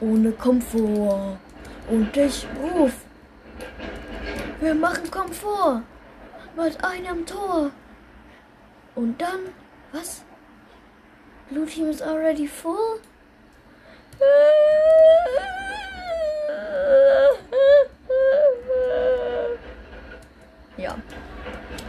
ohne 0.00 0.32
Komfort. 0.32 1.38
Und 1.88 2.16
ich 2.16 2.46
ruf, 2.60 2.92
wir 4.60 4.74
machen 4.74 5.08
Komfort 5.10 5.82
mit 6.56 6.84
einem 6.84 7.24
Tor. 7.26 7.70
Und 8.94 9.20
dann, 9.20 9.40
was? 9.92 10.22
Blue 11.50 11.66
Team 11.66 11.90
is 11.90 12.02
already 12.02 12.48
full? 12.48 13.00
Ja, 20.76 20.94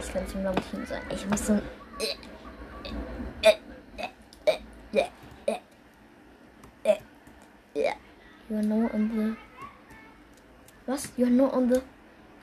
ich 0.00 0.12
kann 0.12 0.24
blauen 0.40 0.56
Team 0.70 0.86
sein. 0.86 1.02
Ich 1.10 1.26
muss 1.28 1.46
so. 1.46 1.60
You 8.48 8.56
are 8.56 8.62
no 8.62 8.88
on 8.94 9.10
the. 9.14 9.36
Was? 10.86 11.12
You 11.18 11.26
are 11.26 11.30
no 11.30 11.50
on 11.52 11.68
the. 11.68 11.82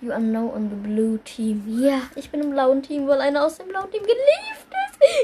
You 0.01 0.12
are 0.12 0.19
no 0.19 0.51
on 0.51 0.69
the 0.69 0.75
blue 0.75 1.17
team. 1.17 1.63
Ja, 1.67 2.03
ich 2.15 2.29
bin 2.29 2.41
im 2.41 2.51
blauen 2.51 2.84
Team, 2.84 3.08
weil 3.08 3.21
einer 3.21 3.43
aus 3.43 3.58
dem 3.58 3.69
blauen 3.69 3.89
Team 3.89 4.03
gelieft 4.03 4.67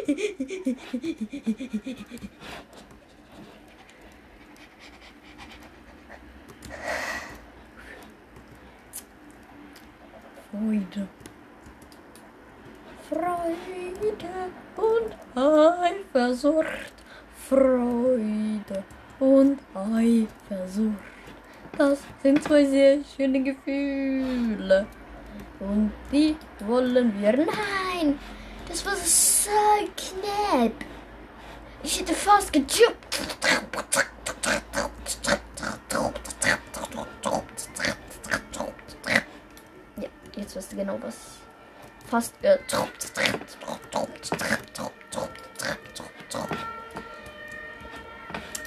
ist. 0.07 2.05
Freude. 10.61 11.07
Freude 13.09 14.51
und 14.77 15.11
Eifersucht. 15.35 16.93
Freude 17.49 18.83
und 19.19 19.59
Eifersucht. 19.73 20.95
Das 21.75 21.99
sind 22.21 22.43
zwei 22.43 22.65
sehr 22.65 22.99
schöne 23.03 23.41
Gefühle. 23.41 24.85
Und 25.59 25.91
die 26.11 26.35
wollen 26.67 27.19
wir. 27.19 27.37
Nein! 27.37 28.19
Das 28.67 28.85
war 28.85 28.95
so 28.95 29.49
knapp. 29.97 30.73
Ich 31.81 31.99
hätte 31.99 32.13
fast 32.13 32.53
gejumpt. 32.53 33.01
Jetzt 40.51 40.57
weißt 40.57 40.73
du 40.73 40.77
genau 40.77 40.99
was. 41.01 41.15
Fast 42.09 42.41
getroppt. 42.41 43.11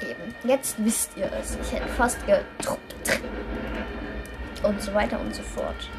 Eben, 0.03 0.35
jetzt 0.44 0.77
wisst 0.79 1.11
ihr 1.16 1.31
es. 1.33 1.57
Ich 1.61 1.73
hätte 1.73 1.88
fast 1.88 2.18
getroppt. 2.27 2.94
Und 4.62 4.81
so 4.81 4.94
weiter 4.94 5.20
und 5.20 5.35
so 5.35 5.42
fort. 5.42 5.90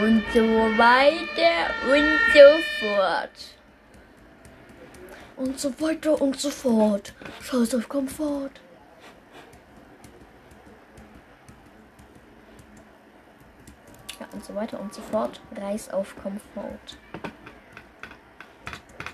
Und 0.00 0.24
so 0.32 0.78
weiter 0.78 1.70
und 1.90 2.20
so 2.32 2.86
fort. 2.86 3.30
Und 5.36 5.60
so 5.60 5.80
weiter 5.80 6.22
und 6.22 6.40
so 6.40 6.50
fort. 6.50 7.12
Scheiß 7.42 7.74
auf 7.74 7.88
Komfort. 7.88 8.50
Und 14.32 14.44
so 14.44 14.54
weiter 14.54 14.80
und 14.80 14.92
so 14.94 15.02
fort. 15.02 15.40
Reis 15.56 15.88
auf 15.90 16.14
Komfort. 16.16 16.98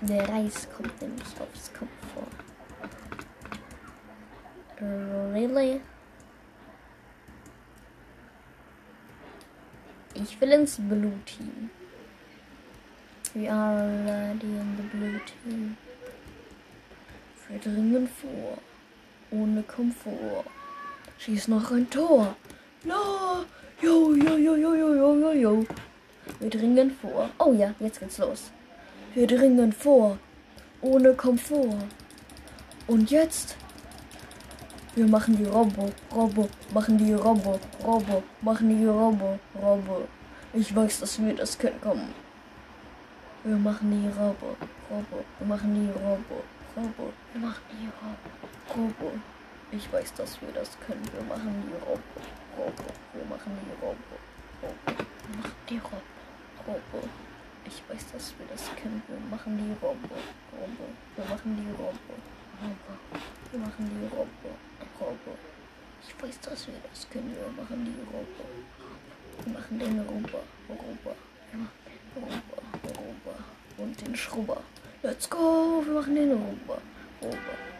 Der 0.01 0.27
Reis 0.29 0.67
kommt 0.75 1.01
nämlich 1.01 1.27
aufs 1.39 1.71
Komfort. 1.73 2.27
Really? 4.79 5.81
Ich 10.13 10.39
will 10.39 10.51
ins 10.51 10.77
Blue 10.77 11.19
Team. 11.25 11.69
We 13.33 13.51
are 13.51 13.81
already 13.81 14.45
in 14.45 14.77
the 14.77 14.97
Blue 14.97 15.19
Team. 15.25 15.77
Wir 17.49 17.59
dringen 17.59 18.07
vor. 18.07 18.57
Ohne 19.31 19.63
Komfort. 19.63 20.45
Schieß 21.17 21.47
noch 21.47 21.71
ein 21.71 21.89
Tor. 21.89 22.35
La. 22.83 23.45
Jo, 23.81 24.13
jo, 24.13 24.37
jo, 24.37 24.55
jo, 24.55 24.75
jo, 24.75 24.93
jo, 24.95 25.15
jo, 25.15 25.31
jo. 25.33 25.65
Wir 26.39 26.49
dringen 26.49 26.91
vor. 26.91 27.29
Oh 27.37 27.53
ja, 27.53 27.73
jetzt 27.79 27.99
geht's 27.99 28.17
los. 28.17 28.51
Wir 29.13 29.27
dringen 29.27 29.71
vor. 29.71 30.17
Ohne 30.81 31.13
Komfort. 31.13 31.85
Und 32.87 33.11
jetzt? 33.11 33.55
Wir 34.95 35.05
machen 35.05 35.37
die 35.37 35.43
Robo, 35.43 35.91
Robo, 36.11 36.49
machen 36.73 36.97
die 36.97 37.13
Robo, 37.13 37.59
Robo, 37.85 38.23
machen 38.41 38.69
die 38.69 38.85
Robo, 38.85 39.37
Robo. 39.61 40.07
Ich 40.53 40.75
weiß, 40.75 41.01
dass 41.01 41.21
wir 41.21 41.35
das 41.35 41.55
können. 41.55 41.79
Komm. 41.83 42.01
Wir 43.43 43.57
machen 43.57 43.91
die 43.91 44.07
Robo, 44.07 44.57
Robo, 44.89 45.23
wir 45.37 45.47
machen 45.47 45.75
die 45.75 45.91
Robo, 45.91 46.41
Robo, 46.75 47.13
wir 47.31 47.41
machen 47.41 47.61
die 47.69 47.89
Robo, 48.01 48.87
Robo. 49.05 49.11
Ich 49.69 49.91
weiß, 49.91 50.13
dass 50.13 50.41
wir 50.41 50.47
das 50.53 50.77
können. 50.79 51.03
Wir 51.11 51.23
machen 51.23 51.51
die 51.67 51.73
Robo, 51.83 51.99
Robo, 52.57 52.87
wir 53.13 53.25
machen 53.25 53.51
die 53.59 53.75
Robo, 53.83 54.15
Robo, 54.63 54.75
wir 54.87 55.35
machen 55.35 55.55
die 55.69 55.77
Robo, 55.77 55.99
Robo. 56.65 57.07
Ich 57.65 57.83
weiß, 57.89 58.11
dass 58.13 58.33
wir 58.39 58.47
das 58.47 58.63
können. 58.81 59.03
Wir 59.07 59.19
machen 59.29 59.57
die 59.59 59.75
Robo, 59.85 60.07
Robo, 60.55 60.87
wir 61.17 61.25
machen 61.25 61.57
die 61.59 61.69
Robo, 61.71 62.15
Robo, 62.63 62.93
wir 63.51 63.59
machen 63.59 63.91
die 63.91 64.07
Robo, 64.15 64.49
Robo. 65.01 65.37
Ich 66.07 66.23
weiß, 66.23 66.39
dass 66.39 66.67
wir 66.67 66.75
das 66.89 67.09
können. 67.09 67.35
Wir 67.35 67.51
machen 67.61 67.83
die 67.83 67.99
Robo. 68.07 68.47
Wir 69.43 69.53
machen 69.53 69.79
den 69.79 69.99
Robo, 69.99 70.39
Robo. 70.69 71.15
Robo, 72.15 72.55
Robo. 72.87 73.33
Und 73.77 73.99
den 73.99 74.15
Schrubber. 74.15 74.61
Let's 75.03 75.29
go. 75.29 75.83
Wir 75.85 75.93
machen 75.93 76.15
den 76.15 76.31
Robo, 76.31 76.77
Robo. 77.21 77.35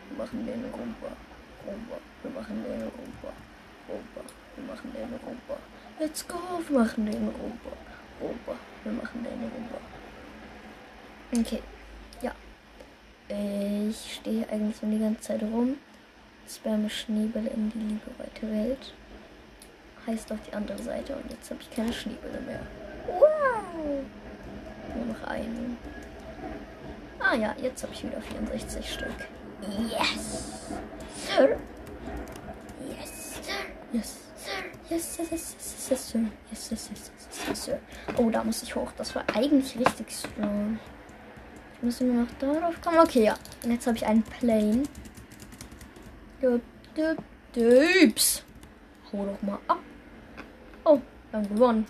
Wir 0.09 0.17
machen 0.17 0.45
den 0.45 0.65
Rumba. 0.65 1.26
Rumba. 1.67 1.97
Wir 2.23 2.31
machen 2.31 2.63
den 2.63 2.81
Rumba. 2.81 3.31
Rumba. 3.89 4.21
Wir 4.55 4.63
machen 4.65 4.93
den 4.93 5.19
Rumba. 5.27 5.57
Let's 5.99 6.25
go. 6.27 6.39
Wir 6.67 6.79
machen 6.79 7.05
den 7.05 7.27
Rumba. 7.27 7.71
Rumba. 8.21 8.55
Wir 8.83 8.93
machen 8.93 9.23
den 9.23 9.51
Rumba. 9.51 9.79
Okay. 11.35 11.61
Ja. 12.21 12.31
Ich 13.29 14.15
stehe 14.15 14.47
eigentlich 14.49 14.77
so 14.77 14.87
die 14.87 14.99
ganze 14.99 15.21
Zeit 15.21 15.43
rum. 15.43 15.77
Spamme 16.49 16.89
Schneebälle 16.89 17.49
in 17.49 17.69
die 17.71 17.79
liebe 17.79 18.11
weite 18.17 18.49
Welt. 18.49 18.93
Heißt 20.05 20.31
auf 20.31 20.39
die 20.47 20.53
andere 20.53 20.81
Seite 20.81 21.17
und 21.17 21.29
jetzt 21.29 21.51
habe 21.51 21.59
ich 21.61 21.69
keine 21.69 21.91
Schneebälle 21.91 22.39
mehr. 22.39 22.61
Wow! 23.07 24.05
Nur 24.95 25.05
noch 25.05 25.23
einen. 25.27 25.77
Ah 27.19 27.35
ja, 27.35 27.53
jetzt 27.61 27.83
habe 27.83 27.93
ich 27.93 28.05
wieder 28.05 28.21
64 28.21 28.93
Stück. 28.93 29.27
Yes! 29.61 30.69
Sir! 31.15 31.57
Yes, 32.87 33.39
Sir! 33.41 33.53
Yes, 33.91 34.17
Sir! 34.35 34.51
Yes, 34.89 35.17
yes, 35.17 35.31
yes, 35.31 35.55
yes, 35.57 35.89
yes, 35.89 36.09
Sir! 36.11 36.19
Yes, 36.51 36.71
yes, 36.71 36.89
yes, 36.91 37.11
yes, 37.17 37.47
yes, 37.47 37.65
Sir! 37.65 37.79
Oh, 38.17 38.29
da 38.29 38.43
muss 38.43 38.61
ich 38.61 38.75
hoch. 38.75 38.91
Das 38.97 39.15
war 39.15 39.23
eigentlich 39.33 39.77
richtig 39.79 40.11
strong. 40.11 40.79
Ich 41.75 41.83
muss 41.83 41.99
nur 42.01 42.23
noch 42.23 42.31
darauf 42.39 42.79
kommen. 42.81 42.99
Okay, 42.99 43.23
ja. 43.25 43.35
Und 43.63 43.71
jetzt 43.71 43.87
habe 43.87 43.97
ich 43.97 44.05
einen 44.05 44.23
Plane. 44.23 44.83
Düp, 46.41 46.61
düp, 46.95 47.17
düps. 47.55 48.43
Hau 49.11 49.25
doch 49.25 49.41
mal 49.41 49.59
ab. 49.67 49.79
Oh, 50.83 51.01
wir 51.31 51.39
haben 51.39 51.49
gewonnen. 51.49 51.87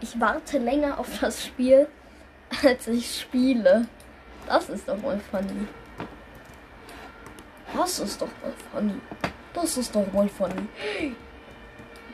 Ich 0.00 0.18
warte 0.20 0.58
länger 0.58 0.98
auf 0.98 1.18
das 1.18 1.44
Spiel, 1.44 1.88
als 2.62 2.86
ich 2.86 3.20
spiele. 3.20 3.88
Das 4.48 4.70
ist 4.70 4.88
doch 4.88 4.96
mal 5.02 5.20
funny. 5.30 5.66
Das 7.76 7.98
ist 7.98 8.22
doch 8.22 8.28
mal 8.42 8.52
funny. 8.72 8.94
Das 9.52 9.76
ist 9.76 9.94
doch 9.94 10.12
mal 10.14 10.26
funny. 10.26 10.68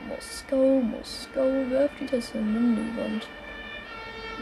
Moskau, 0.09 0.81
Moskau, 0.81 1.69
werf 1.69 1.91
die 1.97 2.05
Tasse 2.05 2.37
in 2.37 2.75
die 2.75 2.99
Wand. 2.99 3.27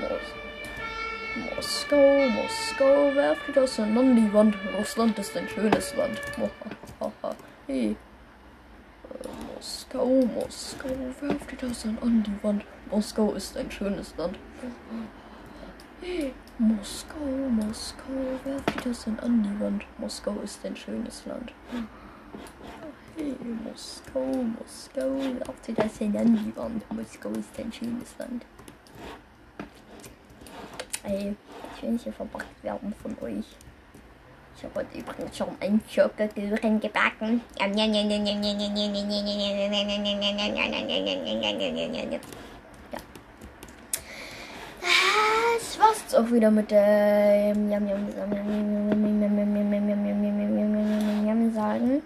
Mos 0.01 1.55
Moskau, 1.55 2.29
Moskau, 2.29 3.15
werf 3.15 3.37
die 3.47 3.51
Tasse 3.51 3.83
an 3.83 4.15
die 4.15 4.33
Wand. 4.33 4.55
Russland 4.75 5.19
ist 5.19 5.37
ein 5.37 5.47
schönes 5.47 5.95
Land. 5.95 6.19
hey. 7.67 7.89
Äh, 7.91 7.95
Moskau, 9.53 10.07
Moskau, 10.33 10.89
werf 11.21 11.45
die 11.45 11.55
Tasse 11.55 11.93
an 12.01 12.23
die 12.23 12.43
Wand. 12.43 12.65
Moskau 12.89 13.33
ist 13.33 13.55
ein 13.55 13.69
schönes 13.69 14.15
Land. 14.17 14.39
Moskau, 16.57 17.25
Moskau, 17.49 18.39
werf 18.43 18.61
die 18.65 18.83
Tasse 18.83 19.11
an 19.21 19.43
die 19.43 19.63
Wand. 19.63 19.83
Moskau 19.97 20.35
ist 20.43 20.65
ein 20.65 20.75
schönes 20.75 21.25
Land. 21.25 21.53
Hey, 23.15 23.35
Moskau, 23.63 24.25
Moskau, 24.59 25.39
werf 25.39 25.55
die 25.67 25.73
Tasse 25.73 26.05
an 26.05 26.35
die 26.35 26.55
Wand. 26.55 26.83
Moskau 26.91 27.29
ist 27.31 27.57
ein 27.57 27.71
schönes 27.71 28.17
Land. 28.17 28.45
Ey, 31.03 31.35
ich 31.75 31.83
will 31.83 31.91
nicht 31.91 32.03
hier 32.03 32.13
verpackt 32.13 32.63
werden 32.63 32.93
von 33.01 33.17
euch. 33.21 33.45
Ich 34.55 34.63
habe 34.63 34.75
heute 34.75 34.97
übrigens 34.97 35.37
schon 35.37 35.49
ein 35.59 35.81
Schokokuchen 35.89 36.79
gebacken. 36.79 37.41
Das 44.83 45.79
war's 45.79 46.13
auch 46.13 46.29
wieder 46.31 46.51
mit 46.51 46.69
dem 46.69 47.69
Jam 47.71 47.87
Jam 51.25 51.53
sagen. 51.53 52.01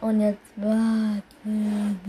Und 0.00 0.20
jetzt 0.20 0.50
warten. 0.56 2.00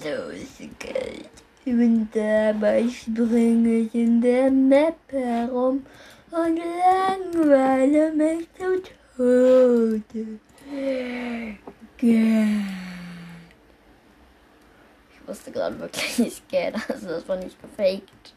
So 0.00 0.30
ist 0.30 0.78
Geld. 0.78 1.30
Und 1.66 2.08
dabei 2.14 2.88
springe 2.88 3.80
ich 3.80 3.94
in 3.94 4.20
der 4.20 4.50
Map 4.50 4.96
herum 5.10 5.84
und 6.30 6.58
langweile 6.58 8.12
mich 8.12 8.48
zu 8.56 8.80
Tode. 9.16 10.38
Gern. 11.98 12.89
Wusste 15.30 15.52
gerade 15.52 15.78
wirklich 15.78 16.18
nicht 16.18 16.48
gern, 16.48 16.74
also 16.88 17.06
das 17.06 17.28
war 17.28 17.36
nicht 17.36 17.56
gefaked. 17.62 18.34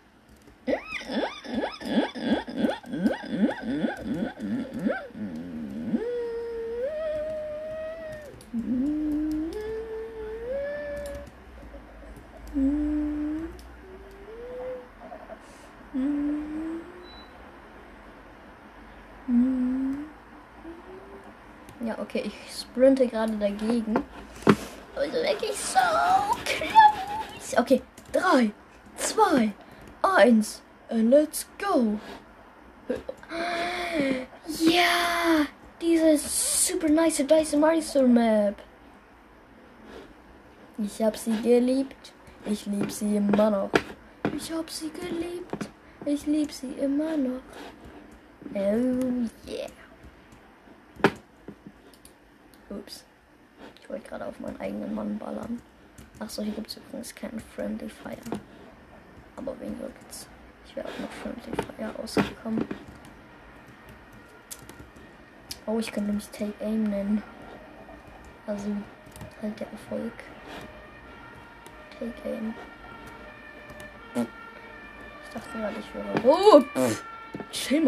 Ja, 21.84 21.98
okay, 21.98 22.22
ich 22.28 22.62
sprinte 22.62 23.08
gerade 23.08 23.34
dagegen. 23.34 23.96
Also 24.96 25.14
wirklich 25.14 25.58
so 25.58 25.80
close. 27.54 27.62
Okay, 27.62 27.82
drei, 28.12 28.52
zwei, 28.98 29.54
eins, 30.02 30.62
and 30.90 31.10
let's 31.10 31.46
go. 31.58 32.00
Ja, 34.60 35.46
diese 35.82 36.18
super 36.18 36.90
nice 36.90 37.24
Dice 37.26 37.56
Marisol 37.56 38.08
Map. 38.08 38.56
Ich 40.78 41.02
hab 41.02 41.18
sie 41.18 41.42
geliebt. 41.42 42.14
Ich 42.46 42.66
lieb 42.66 42.92
sie 42.92 43.16
immer 43.16 43.50
noch. 43.50 43.70
Ich 44.36 44.52
hab 44.52 44.70
sie 44.70 44.90
geliebt. 44.90 45.70
Ich 46.06 46.26
lieb 46.26 46.52
sie 46.52 46.74
immer 46.74 47.16
noch. 47.16 47.42
Oh 48.54 49.30
yeah. 49.48 49.70
Ups. 52.70 53.06
Ich 53.80 53.90
wollte 53.90 54.10
gerade 54.10 54.26
auf 54.26 54.40
meinen 54.40 54.60
eigenen 54.60 54.94
Mann 54.94 55.18
ballern. 55.18 55.62
Achso, 56.20 56.42
hier 56.42 56.54
gibt 56.54 56.68
es 56.68 56.78
übrigens 56.78 57.16
keinen 57.16 57.40
Friendly 57.40 57.90
Fire. 57.90 58.18
Aber 59.36 59.60
wen 59.60 59.80
juckt's? 59.80 60.28
Ich 60.66 60.76
wäre 60.76 60.88
auch 60.88 61.00
mit 61.00 61.10
Friendly 61.12 61.52
Fire 61.78 61.94
ausgekommen. 62.02 62.66
Oh, 65.66 65.80
ich 65.80 65.92
könnte 65.92 66.12
mich 66.12 66.28
Take 66.30 66.54
Aim 66.62 66.84
nennen. 66.84 67.24
Also 68.46 68.68
halt 69.42 69.60
der 69.60 69.72
Erfolg. 69.72 70.14
Take 71.98 72.30
Aim. 72.30 72.54
Ich 74.16 75.34
dachte 75.34 75.58
gerade, 75.58 75.76
ich 75.80 75.94
wäre. 75.96 76.14
Oh! 76.24 76.62
Pff, 76.62 77.04
chill. 77.52 77.82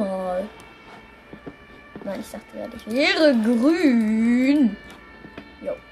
Nein, 2.03 2.19
ich 2.19 2.31
dachte 2.31 2.57
gerade, 2.57 2.75
ich 2.75 2.87
wäre 2.87 3.33
grün. 3.33 4.77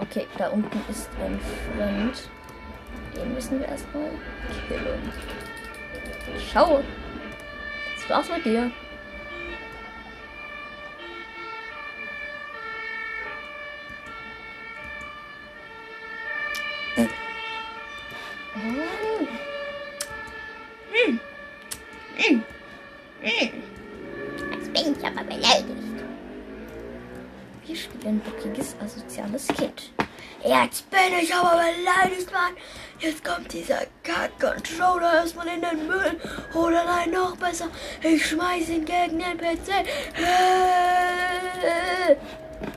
Okay, 0.09 0.27
da 0.37 0.49
unten 0.49 0.81
ist 0.89 1.09
ein 1.23 1.39
Freund. 1.39 2.29
Den 3.15 3.33
müssen 3.33 3.59
wir 3.59 3.67
erstmal 3.67 4.09
killen. 4.67 5.13
Schau. 6.51 6.83
Das 7.95 8.09
war's 8.09 8.29
mit 8.35 8.45
dir. 8.45 8.71
Ich 38.03 38.25
schmeiß 38.25 38.69
ihn 38.69 38.83
gegen 38.83 39.19
den 39.19 39.37
PC. 39.37 39.85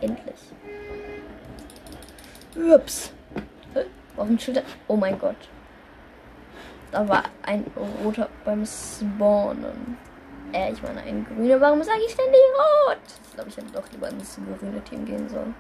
Endlich. 0.01 0.41
Ups. 2.57 3.13
Warum 4.15 4.39
steht 4.39 4.63
Oh 4.87 4.97
mein 4.97 5.19
Gott. 5.19 5.49
Da 6.93 7.07
war 7.09 7.25
ein 7.43 7.65
roter 8.05 8.29
beim 8.45 8.65
Spawnen. 8.65 9.99
Äh, 10.53 10.73
ich 10.73 10.83
meine 10.83 11.03
ein 11.03 11.27
grüner. 11.27 11.61
Warum 11.61 11.83
sage 11.83 12.01
ich 12.07 12.13
ständig 12.13 12.41
rot? 12.87 12.99
Ich 13.25 13.35
glaube, 13.35 13.51
ich 13.51 13.57
hätte 13.57 13.73
doch 13.73 13.91
lieber 13.91 14.09
ins 14.09 14.39
grüne 14.59 14.81
Team 14.83 15.05
gehen 15.05 15.29
sollen. 15.29 15.55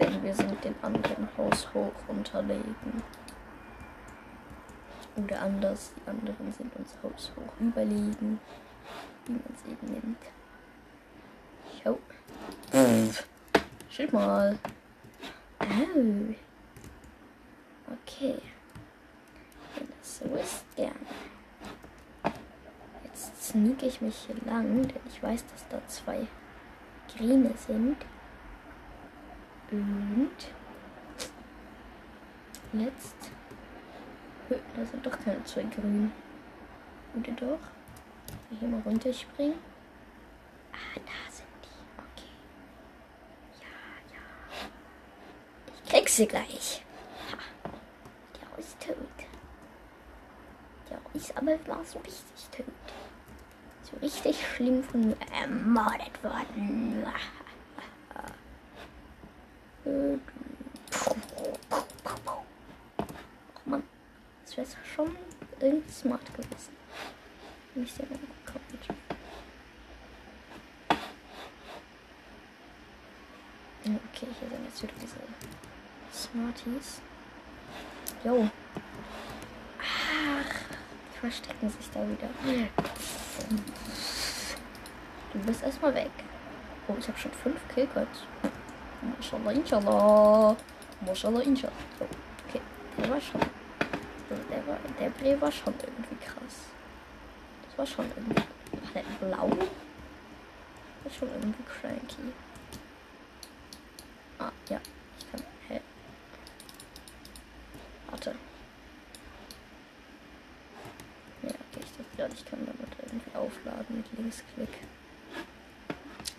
Denn 0.00 0.22
wir 0.22 0.34
sind 0.34 0.62
dem 0.64 0.74
anderen 0.82 1.28
Haus 1.38 1.68
hoch 1.72 1.92
unterlegen. 2.08 2.74
Oder 5.16 5.42
anders, 5.42 5.92
die 5.96 6.10
anderen 6.10 6.52
sind 6.52 6.74
uns 6.76 6.94
haushoch 7.02 7.60
überlegen, 7.60 8.40
wie 9.26 9.32
man 9.32 9.42
es 9.52 9.70
eben 9.70 9.92
nennt. 9.92 10.18
Schau. 11.82 11.98
Schild 13.88 14.12
mal. 14.12 14.58
Oh. 15.60 16.34
Okay. 17.92 18.40
Wenn 19.76 19.88
das 19.98 20.18
so 20.18 20.24
ist, 20.34 20.64
gerne. 20.74 20.94
Jetzt 23.04 23.50
sneak 23.50 23.82
ich 23.84 24.00
mich 24.00 24.16
hier 24.26 24.36
lang, 24.46 24.82
denn 24.82 25.00
ich 25.08 25.22
weiß, 25.22 25.44
dass 25.46 25.68
da 25.68 25.80
zwei 25.86 26.26
Grine 27.16 27.54
sind. 27.66 27.96
Und 29.70 30.30
jetzt. 32.72 33.33
Da 34.48 34.84
sind 34.84 35.06
doch 35.06 35.18
keine 35.18 35.42
zwei 35.44 35.62
Grün. 35.62 36.12
Oder 37.16 37.32
doch? 37.32 37.58
Hier 38.58 38.68
mal 38.68 38.80
runterspringen. 38.84 39.58
Ah, 40.72 40.96
da 40.96 41.32
sind 41.32 41.48
die. 41.62 41.68
Okay. 41.98 42.28
Ja, 43.60 43.66
ja. 44.14 44.22
Ich 45.84 45.90
krieg 45.90 46.08
sie 46.08 46.26
gleich. 46.26 46.84
Der 48.34 48.58
ist 48.58 48.80
tot. 48.80 48.96
Der 50.90 51.00
ist 51.14 51.36
aber 51.36 51.52
war 51.66 51.84
so 51.84 51.98
richtig 52.00 52.48
tot. 52.50 52.66
So 53.82 53.96
richtig 54.02 54.46
schlimm 54.46 54.82
von 54.84 55.08
mir 55.08 55.16
ermordet 55.32 56.22
worden. 56.22 57.04
Ach 57.06 57.44
man, 63.64 63.82
das 64.56 64.76
wäre 64.76 64.86
schon 64.94 65.16
irgendwie 65.60 65.92
smart 65.92 66.24
gewesen. 66.34 66.76
Nicht 67.74 67.94
sehr 67.94 68.06
gekommen. 68.06 68.24
Okay, 73.84 74.26
hier 74.40 74.48
sind 74.48 74.64
jetzt 74.64 74.82
wieder 74.82 74.92
diese 75.02 75.16
Smarties. 76.12 77.02
Jo. 78.24 78.48
Ach, 79.78 80.54
die 81.12 81.18
verstecken 81.18 81.68
sich 81.68 81.90
da 81.92 82.00
wieder. 82.00 82.28
Du 85.32 85.38
bist 85.40 85.62
erstmal 85.62 85.94
weg. 85.94 86.10
Oh, 86.88 86.94
ich 86.98 87.08
habe 87.08 87.18
schon 87.18 87.32
fünf 87.32 87.60
Killcoins. 87.74 88.24
Mashallah, 89.18 89.50
inshallah. 89.50 90.56
Mashallah, 91.04 91.40
inshallah. 91.40 91.72
So, 91.98 92.06
okay, 92.48 92.60
der 92.96 93.10
war 93.10 93.20
schon. 93.20 93.40
Der, 94.64 94.72
war, 94.72 94.78
der 94.98 95.10
Bree 95.10 95.40
war 95.40 95.52
schon 95.52 95.74
irgendwie 95.82 96.16
krass. 96.24 96.68
Das 97.66 97.78
war 97.78 97.86
schon 97.86 98.06
irgendwie. 98.16 98.42
Ach, 98.84 98.92
der 98.92 99.02
blau? 99.26 99.50
Das 101.02 101.12
ist 101.12 101.18
schon 101.18 101.28
irgendwie 101.28 101.62
cranky. 101.64 102.32
Ah, 104.38 104.50
ja. 104.70 104.80
Ich 105.18 105.30
kann. 105.30 105.42
Hä? 105.68 105.80
Warte. 108.10 108.34
Ja, 111.42 111.50
okay, 111.50 111.80
ich 111.80 111.90
dachte 111.90 112.16
gerade, 112.16 112.34
ich 112.34 112.44
kann 112.46 112.66
damit 112.66 112.96
irgendwie 113.02 113.36
aufladen 113.36 113.96
mit 113.96 114.06
Linksklick. 114.18 114.68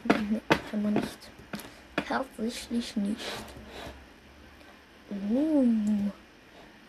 Nee, 0.05 0.41
kann 0.71 0.81
man 0.81 0.93
nicht. 0.93 1.29
Tatsächlich 2.07 2.95
nicht. 2.95 3.21
Uh. 5.11 6.11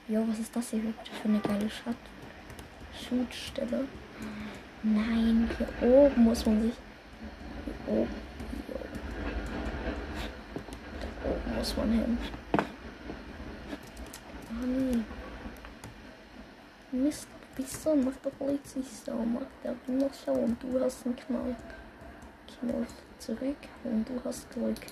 Jo, 0.08 0.24
was 0.28 0.38
ist 0.38 0.54
das 0.54 0.70
hier 0.70 0.80
für 1.20 1.28
eine 1.28 1.40
geile 1.40 1.68
Schat 1.68 1.96
Shootstelle? 2.94 3.88
Nein, 4.84 5.50
hier 5.58 5.88
oben 5.88 6.22
muss 6.22 6.46
man 6.46 6.62
sich. 6.62 6.74
Hier 7.64 7.92
oben. 7.92 8.14
Oben. 8.68 8.88
Da 11.00 11.28
oben 11.28 11.58
muss 11.58 11.76
man 11.76 11.90
hin. 11.90 12.18
Oh 14.48 14.64
nee. 14.64 15.02
Mist, 16.92 17.26
Bisse, 17.56 17.96
mach 17.96 18.12
doch 18.22 18.46
richtig 18.46 18.84
so. 19.04 19.12
Mach 19.12 19.42
der 19.64 19.74
noch 19.92 20.14
so 20.14 20.30
und 20.30 20.62
du 20.62 20.80
hast 20.84 21.04
einen 21.04 21.16
Knall. 21.16 21.56
Knall 22.60 22.86
zurück 23.18 23.56
und 23.82 24.08
du 24.08 24.20
hast 24.24 24.48
Glück. 24.52 24.86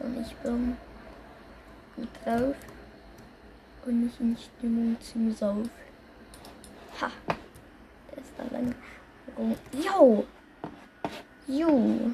Und 0.00 0.20
ich 0.20 0.34
bin 0.38 0.76
gut 1.94 2.08
drauf 2.24 2.56
und 3.86 4.04
nicht 4.04 4.20
in 4.20 4.36
Stimmung 4.36 4.96
zum 5.00 5.34
Sauf. 5.34 5.68
Ha! 7.00 7.10
Der 8.10 8.18
ist 8.18 8.32
da 8.36 8.44
lang. 8.54 8.74
Jo! 9.72 10.26
Jo! 11.46 12.10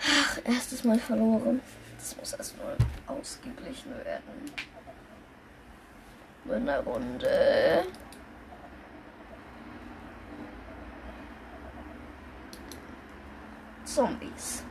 Ach, 0.00 0.38
erstes 0.44 0.84
Mal 0.84 0.98
verloren. 0.98 1.60
Das 1.96 2.16
muss 2.16 2.32
erstmal 2.34 2.76
ausgeglichen 3.06 3.92
werden. 4.04 4.52
In 6.50 6.66
der 6.66 6.80
Runde. 6.80 7.86
Zombies. 13.84 14.64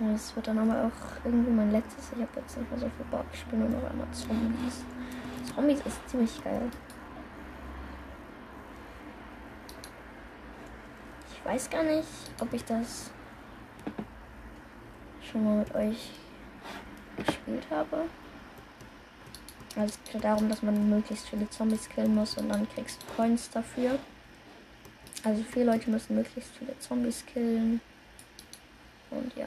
Und 0.00 0.12
das 0.12 0.34
wird 0.34 0.48
dann 0.48 0.58
aber 0.58 0.86
auch 0.88 1.24
irgendwie 1.24 1.50
mein 1.50 1.70
letztes. 1.70 2.10
Ich 2.12 2.22
habe 2.22 2.40
jetzt 2.40 2.56
nicht 2.58 2.70
mehr 2.70 2.80
so 2.80 2.86
viel 2.86 3.04
Bock. 3.10 3.26
Ich 3.32 3.44
bin 3.46 3.60
nur 3.60 3.68
noch 3.68 3.90
einmal 3.90 4.06
Zombies. 4.12 4.84
Zombies 5.54 5.80
ist 5.86 6.08
ziemlich 6.08 6.42
geil. 6.42 6.68
Ich 11.32 11.44
weiß 11.44 11.70
gar 11.70 11.82
nicht, 11.84 12.08
ob 12.40 12.52
ich 12.52 12.64
das 12.64 13.10
schon 15.22 15.44
mal 15.44 15.58
mit 15.58 15.74
euch 15.74 16.10
gespielt 17.16 17.66
habe. 17.70 18.04
Also 19.76 19.94
es 19.94 20.12
geht 20.12 20.24
darum, 20.24 20.48
dass 20.48 20.62
man 20.62 20.88
möglichst 20.88 21.28
viele 21.28 21.48
Zombies 21.50 21.88
killen 21.88 22.14
muss 22.14 22.36
und 22.36 22.48
dann 22.48 22.68
kriegst 22.68 23.02
du 23.02 23.06
Coins 23.14 23.50
dafür. 23.50 23.98
Also 25.24 25.42
viele 25.42 25.66
Leute 25.66 25.90
müssen 25.90 26.16
möglichst 26.16 26.50
viele 26.56 26.78
Zombies 26.78 27.24
killen. 27.26 27.80
Und 29.10 29.34
ja. 29.36 29.46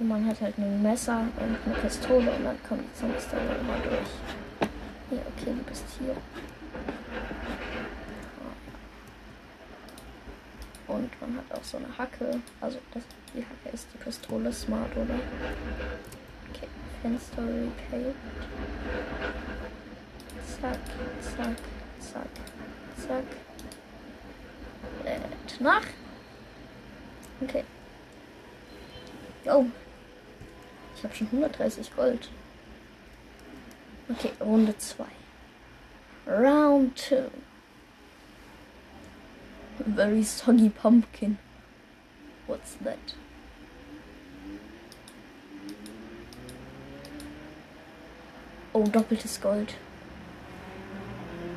Und 0.00 0.08
man 0.08 0.26
hat 0.26 0.40
halt 0.40 0.56
ein 0.56 0.82
Messer 0.82 1.20
und 1.20 1.58
eine 1.66 1.74
Pistole 1.82 2.30
und 2.32 2.44
dann 2.44 2.62
kommen 2.66 2.82
die 2.82 2.98
Zombies 2.98 3.28
dann 3.30 3.42
immer 3.60 3.76
durch. 3.84 4.08
Ja, 5.10 5.18
okay, 5.36 5.52
du 5.54 5.62
bist 5.64 5.84
hier. 5.98 6.16
Und 10.86 11.20
man 11.20 11.36
hat 11.36 11.58
auch 11.58 11.62
so 11.62 11.76
eine 11.76 11.98
Hacke. 11.98 12.40
Also 12.62 12.78
das, 12.94 13.02
die 13.34 13.44
Hacke 13.44 13.74
ist 13.74 13.88
die 13.92 13.98
Pistole 13.98 14.50
smart, 14.50 14.90
oder? 14.96 15.16
Okay, 16.48 16.68
Fenster 17.02 17.42
repaid. 17.42 18.14
Zack, 20.60 20.78
zack, 21.20 21.56
zack, 22.00 23.06
zack. 23.06 23.24
Lädt 25.04 25.60
nach. 25.60 25.84
Okay. 27.42 27.64
Oh. 29.44 29.66
Ich 31.00 31.04
habe 31.04 31.14
schon 31.14 31.28
130 31.28 31.96
Gold. 31.96 32.28
Okay, 34.10 34.32
Runde 34.38 34.76
2. 34.76 35.06
Round 36.26 36.98
2. 36.98 37.30
Very 39.86 40.22
soggy 40.22 40.68
pumpkin. 40.68 41.38
What's 42.46 42.76
that? 42.84 42.98
Oh, 48.74 48.84
doppeltes 48.84 49.40
Gold. 49.40 49.76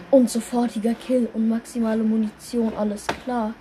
Und 0.10 0.30
sofortiger 0.30 0.94
Kill 0.94 1.28
und 1.34 1.50
maximale 1.50 2.02
Munition, 2.02 2.74
alles 2.78 3.06
klar. 3.08 3.54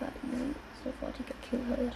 Ja. 0.00 0.06
Sofortiger 0.84 1.34
Kill 1.50 1.60
halt. 1.68 1.94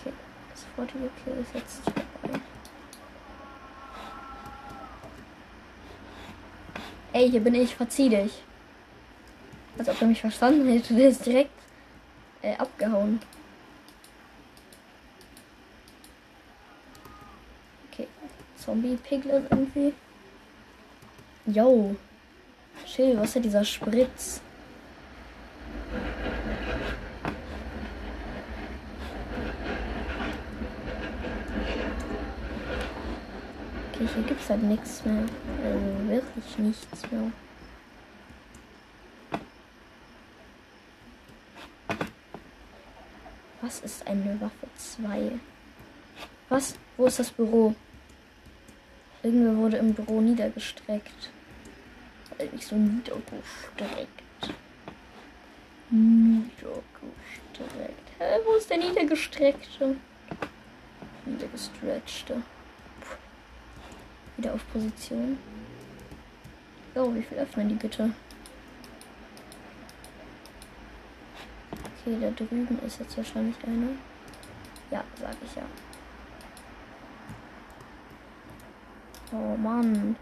Okay, 0.00 0.12
sofortiger 0.78 1.10
Kill 1.24 1.34
ist 1.40 1.54
jetzt 1.54 1.82
vorbei. 1.82 2.40
Ey, 7.12 7.30
hier 7.30 7.40
bin 7.40 7.54
ich, 7.54 7.74
verzieh 7.74 8.08
dich. 8.08 8.42
Als 9.76 9.88
ob 9.88 10.00
er 10.00 10.06
mich 10.08 10.20
verstanden 10.20 10.68
hätte, 10.68 10.94
der 10.96 11.08
ist 11.08 11.26
direkt 11.26 11.50
äh, 12.42 12.56
abgehauen. 12.56 13.20
Okay, 17.90 18.06
Zombie-Piglet 18.56 19.50
irgendwie. 19.50 19.94
Yo. 21.46 21.96
Chill, 22.86 23.18
was 23.18 23.34
ist 23.34 23.44
dieser 23.44 23.64
Spritz? 23.64 24.40
Okay, 34.00 34.08
hier 34.14 34.22
gibt 34.24 34.40
es 34.40 34.48
halt 34.48 34.62
nichts 34.62 35.04
mehr. 35.04 35.24
Also 35.64 36.08
wirklich 36.08 36.58
nichts 36.58 37.10
mehr. 37.10 37.32
Was 43.60 43.80
ist 43.80 44.06
eine 44.06 44.40
Waffe 44.40 44.68
2? 44.76 45.32
Was? 46.48 46.76
Wo 46.96 47.06
ist 47.06 47.18
das 47.18 47.32
Büro? 47.32 47.74
Irgendwer 49.24 49.56
wurde 49.56 49.78
im 49.78 49.92
Büro 49.92 50.20
niedergestreckt. 50.20 51.30
Nicht 52.52 52.68
so 52.68 52.76
niedergestreckt. 52.76 54.54
Niedergestreckt. 55.90 56.84
Hä, 58.18 58.38
wo 58.46 58.52
ist 58.54 58.70
der 58.70 58.78
Niedergestreckte? 58.78 59.96
Niedergestretchte. 61.24 62.42
Wieder 64.38 64.54
auf 64.54 64.72
Position. 64.72 65.36
Oh, 66.94 67.12
wie 67.12 67.22
viel 67.22 67.38
öffnen 67.38 67.68
die 67.68 67.74
bitte? 67.74 68.08
Okay, 71.72 72.16
da 72.20 72.30
drüben 72.30 72.78
ist 72.86 73.00
jetzt 73.00 73.16
wahrscheinlich 73.16 73.56
einer. 73.66 73.90
Ja, 74.92 75.02
sag 75.20 75.34
ich 75.44 75.56
ja. 75.56 75.62
Oh 79.32 79.56
Mann. 79.56 80.14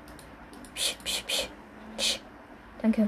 Psch, 0.75 0.97
psch, 1.05 1.25
psch, 1.27 1.49
psch. 1.99 2.21
Danke. 2.81 3.07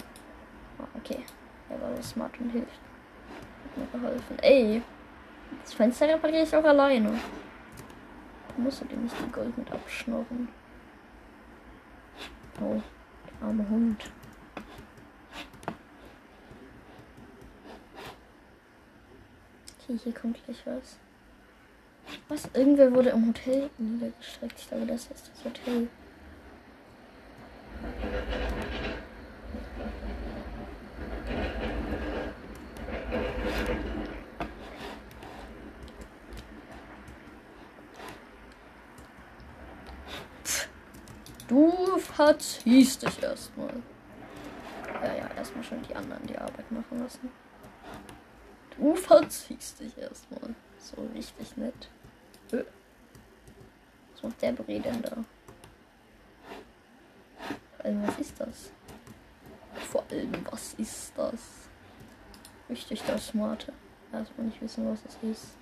Oh, 0.79 0.99
okay. 0.99 1.25
Er 1.71 1.81
war 1.81 1.97
so 1.97 2.03
smart 2.03 2.39
und 2.39 2.51
hilft. 2.51 2.69
Hat 2.69 3.79
mir 3.79 3.99
geholfen. 3.99 4.39
Ey. 4.43 4.83
Das 5.63 5.73
Fenster 5.73 6.07
repariere 6.07 6.43
ich 6.43 6.55
auch 6.55 6.65
alleine. 6.65 7.13
Da 8.49 8.63
musst 8.63 8.83
du 8.83 8.85
dir 8.85 8.99
nicht 8.99 9.17
die 9.27 9.33
Gold 9.33 9.57
mit 9.57 9.73
abschnorren. 9.73 10.49
Oh, 12.61 12.83
der 13.41 13.49
arme 13.49 13.69
Hund. 13.69 14.05
Okay, 19.81 19.99
hier 20.03 20.13
kommt 20.13 20.45
gleich 20.45 20.67
was. 20.67 20.99
Was? 22.29 22.51
Irgendwer 22.55 22.93
wurde 22.93 23.11
im 23.11 23.29
Hotel 23.29 23.71
niedergestreckt. 23.79 24.59
Ich 24.59 24.69
glaube, 24.69 24.87
das 24.87 25.07
ist 25.07 25.31
das 25.33 25.45
Hotel. 25.45 25.89
Du 41.47 41.99
verziehst 42.19 43.03
dich 43.03 43.23
erstmal. 43.23 43.73
Ja, 45.05 45.15
ja, 45.15 45.31
erstmal 45.37 45.63
schon 45.63 45.81
die 45.83 45.95
anderen 45.95 46.27
die 46.27 46.37
Arbeit 46.37 46.69
machen 46.73 46.99
lassen. 46.99 47.31
Du 48.77 48.97
verziehst 48.97 49.79
dich 49.79 49.97
erstmal. 49.97 50.53
So 50.81 50.97
richtig 51.15 51.57
nett. 51.57 51.89
Was 52.51 54.23
macht 54.25 54.43
der 54.43 54.51
Bre 54.51 54.81
denn 54.81 55.01
da? 55.01 55.17
Vor 57.77 57.85
allem, 57.85 58.05
was 58.05 58.19
ist 58.19 58.41
das? 58.41 58.71
Vor 59.89 60.05
allem, 60.11 60.33
was 60.51 60.75
ist 60.75 61.13
das? 61.17 61.41
Richtig 62.69 63.01
das 63.07 63.29
Smarte. 63.29 63.73
Erstmal 64.13 64.49
nicht 64.49 64.61
wissen, 64.61 64.91
was 64.91 65.05
das 65.05 65.17
ist. 65.23 65.57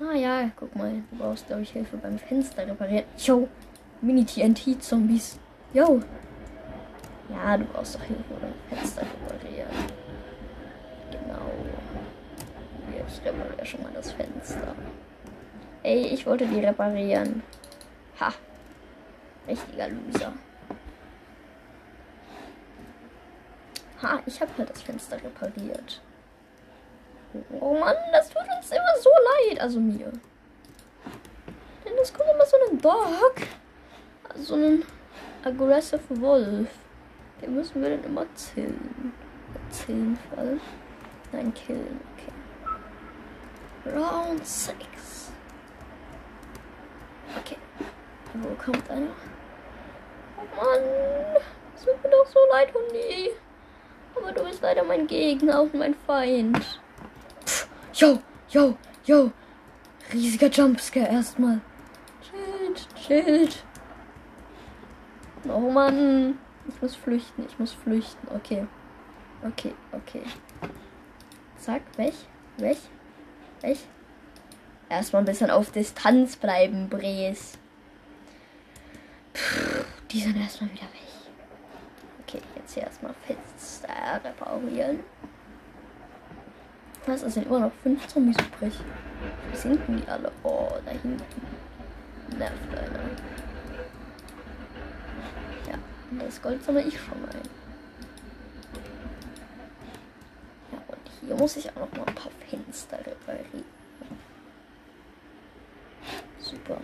Ah 0.00 0.14
ja, 0.14 0.50
guck 0.56 0.76
mal. 0.76 1.02
Du 1.10 1.16
brauchst, 1.16 1.46
glaube 1.46 1.62
ich, 1.62 1.70
Hilfe 1.70 1.96
beim 1.96 2.18
Fenster 2.18 2.66
reparieren. 2.66 3.06
Yo, 3.16 3.48
Mini-TNT-Zombies. 4.00 5.38
Yo. 5.72 6.00
Ja, 7.28 7.56
du 7.56 7.64
brauchst 7.64 7.94
doch 7.94 8.02
Hilfe 8.02 8.34
beim 8.40 8.54
Fenster 8.68 9.02
reparieren. 9.02 9.68
Genau. 11.10 11.50
Ich 13.06 13.24
repariere 13.24 13.66
schon 13.66 13.82
mal 13.82 13.92
das 13.92 14.12
Fenster. 14.12 14.74
Ey, 15.82 16.06
ich 16.06 16.26
wollte 16.26 16.46
die 16.46 16.60
reparieren. 16.60 17.42
Ha. 18.20 18.32
Richtiger 19.46 19.88
Loser. 19.88 20.32
Ha, 24.02 24.20
ich 24.24 24.40
habe 24.40 24.50
halt 24.56 24.70
das 24.70 24.82
Fenster 24.82 25.16
repariert. 25.16 26.00
Oh 27.60 27.74
Mann, 27.78 27.96
das 28.12 28.28
tut 28.28 28.42
uns 28.56 28.70
immer 28.70 28.96
so 29.00 29.10
leid. 29.48 29.60
Also 29.60 29.78
mir. 29.78 30.10
Denn 31.84 31.92
es 32.00 32.12
kommt 32.12 32.30
immer 32.34 32.46
so 32.46 32.56
ein 32.70 32.80
Dog. 32.80 33.34
So 34.36 34.54
ein 34.54 34.84
aggressive 35.44 36.20
Wolf. 36.20 36.68
Den 37.40 37.54
müssen 37.54 37.82
wir 37.82 37.90
dann 37.90 38.04
immer 38.04 38.26
zählen. 38.34 39.12
Zählen 39.70 40.18
fallen. 40.34 40.60
Nein, 41.32 41.52
killen. 41.54 42.00
Okay. 42.14 43.96
Round 43.96 44.46
6. 44.46 45.32
Okay. 47.38 47.56
Wo 48.34 48.48
kommt 48.62 48.90
einer? 48.90 49.08
Oh 50.36 50.56
Mann. 50.56 50.82
Es 51.76 51.84
tut 51.84 52.02
mir 52.02 52.10
doch 52.10 52.26
so 52.26 52.38
leid, 52.50 52.72
Hundi. 52.74 53.30
Aber 54.16 54.32
du 54.32 54.44
bist 54.44 54.60
leider 54.62 54.84
mein 54.84 55.06
Gegner 55.06 55.62
und 55.62 55.74
mein 55.74 55.94
Feind. 56.06 56.58
Pff, 57.46 57.68
yo, 57.94 58.18
yo, 58.50 58.76
yo. 59.04 59.30
Riesiger 60.12 60.48
Jumpscare 60.48 61.08
erstmal. 61.08 61.60
Chillt, 62.20 62.88
chillt. 62.96 63.64
Oh 65.48 65.70
Mann. 65.70 66.38
Ich 66.68 66.80
muss 66.82 66.94
flüchten, 66.94 67.44
ich 67.46 67.58
muss 67.58 67.72
flüchten. 67.72 68.28
Okay. 68.34 68.66
Okay, 69.42 69.74
okay. 69.92 70.22
Zack, 71.56 71.82
weg, 71.96 72.14
weg, 72.58 72.76
weg. 73.62 73.78
Erstmal 74.88 75.22
ein 75.22 75.26
bisschen 75.26 75.50
auf 75.50 75.70
Distanz 75.70 76.36
bleiben, 76.36 76.88
Bres. 76.88 77.58
die 80.10 80.20
sind 80.20 80.36
erstmal 80.36 80.70
wieder 80.70 80.82
weg. 80.82 81.00
Okay, 82.22 82.42
jetzt 82.56 82.74
hier 82.74 82.82
erstmal 82.82 83.14
fest 83.26 83.86
reparieren. 84.24 85.00
Was? 87.06 87.22
Es 87.22 87.34
sind 87.34 87.46
immer 87.46 87.60
noch 87.60 87.72
fünf 87.82 88.06
Zombies 88.08 88.36
übrig. 88.36 88.74
Wo 89.50 89.56
sind 89.56 89.80
denn 89.88 89.96
die 89.96 90.08
alle? 90.08 90.30
Oh, 90.42 90.68
da 90.84 90.90
hinten. 90.90 91.22
Nervt 92.36 92.70
einer. 92.70 93.49
Das 96.18 96.42
Gold 96.42 96.62
sammle 96.64 96.82
ich 96.82 96.98
schon 96.98 97.24
ein. 97.24 97.48
Ja, 100.72 100.78
und 100.88 101.10
hier 101.20 101.36
muss 101.36 101.56
ich 101.56 101.70
auch 101.70 101.80
noch 101.80 101.92
mal 101.92 102.04
ein 102.06 102.14
paar 102.14 102.32
Fenster 102.48 102.98
reparieren. 102.98 103.64
Super. 106.38 106.78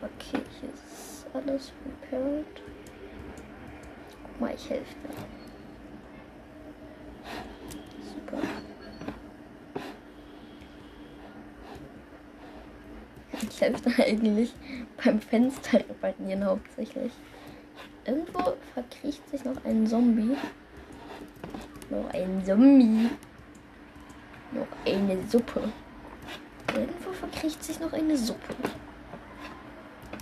Okay, 0.00 0.42
hier 0.60 0.70
ist 0.72 1.26
alles 1.34 1.72
repaired. 1.84 2.62
Guck 4.22 4.40
mal, 4.40 4.54
ich 4.54 4.70
helfe 4.70 4.94
dir. 5.02 5.14
Super. 8.14 8.38
Ich 13.42 13.60
helfe 13.60 13.90
da 13.90 14.02
eigentlich 14.04 14.54
beim 15.04 15.20
Fenster 15.20 15.80
reparieren 15.80 16.44
hauptsächlich. 16.46 17.12
Irgendwo 18.06 18.54
verkriecht 18.74 19.28
sich 19.30 19.44
noch 19.44 19.64
ein 19.64 19.86
Zombie. 19.86 20.36
Noch 21.88 22.12
ein 22.12 22.44
Zombie. 22.44 23.08
Noch 24.52 24.66
eine 24.84 25.26
Suppe. 25.26 25.72
Irgendwo 26.74 27.12
verkriecht 27.12 27.64
sich 27.64 27.80
noch 27.80 27.92
eine 27.94 28.16
Suppe. 28.16 28.54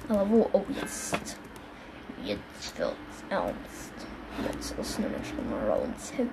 Aber 0.08 0.30
wo? 0.30 0.48
Oh, 0.52 0.64
jetzt. 0.80 1.36
Jetzt 2.22 2.78
wird's 2.78 3.24
ernst. 3.30 3.92
Jetzt 4.44 4.78
ist 4.78 4.98
nämlich 5.00 5.28
schon 5.28 5.50
mal 5.50 5.70
Round 5.70 6.00
7. 6.00 6.28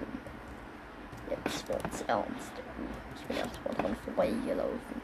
Jetzt 1.29 1.67
wird's 1.67 2.03
ernst. 2.07 2.51
Ich 3.15 3.25
bin 3.25 3.37
erstmal 3.37 3.73
dran 3.73 3.95
vorbeigelaufen. 4.05 5.01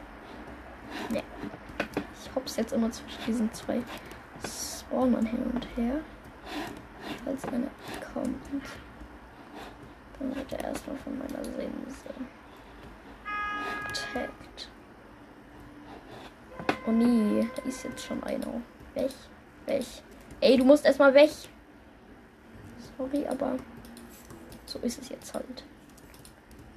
Ne. 1.10 1.22
Ich 2.22 2.34
hops 2.34 2.56
jetzt 2.56 2.72
immer 2.72 2.90
zwischen 2.92 3.24
diesen 3.26 3.52
zwei 3.52 3.82
Spawnern 4.46 5.26
hin 5.26 5.42
und 5.52 5.66
her. 5.76 6.00
Falls 7.24 7.44
einer 7.46 7.70
kommt. 8.12 8.42
Dann 10.18 10.34
wird 10.34 10.52
er 10.52 10.64
erstmal 10.64 10.96
von 10.96 11.18
meiner 11.18 11.44
Sense 11.44 12.04
attacked. 13.86 14.68
Oh 16.86 16.90
nee, 16.90 17.46
da 17.56 17.62
ist 17.62 17.84
jetzt 17.84 18.04
schon 18.04 18.22
einer. 18.22 18.62
Weg, 18.94 19.12
weg. 19.66 19.84
Ey, 20.40 20.56
du 20.56 20.64
musst 20.64 20.84
erstmal 20.84 21.12
weg. 21.14 21.30
Sorry, 22.96 23.26
aber 23.26 23.56
so 24.64 24.78
ist 24.80 25.00
es 25.00 25.08
jetzt 25.08 25.34
halt. 25.34 25.64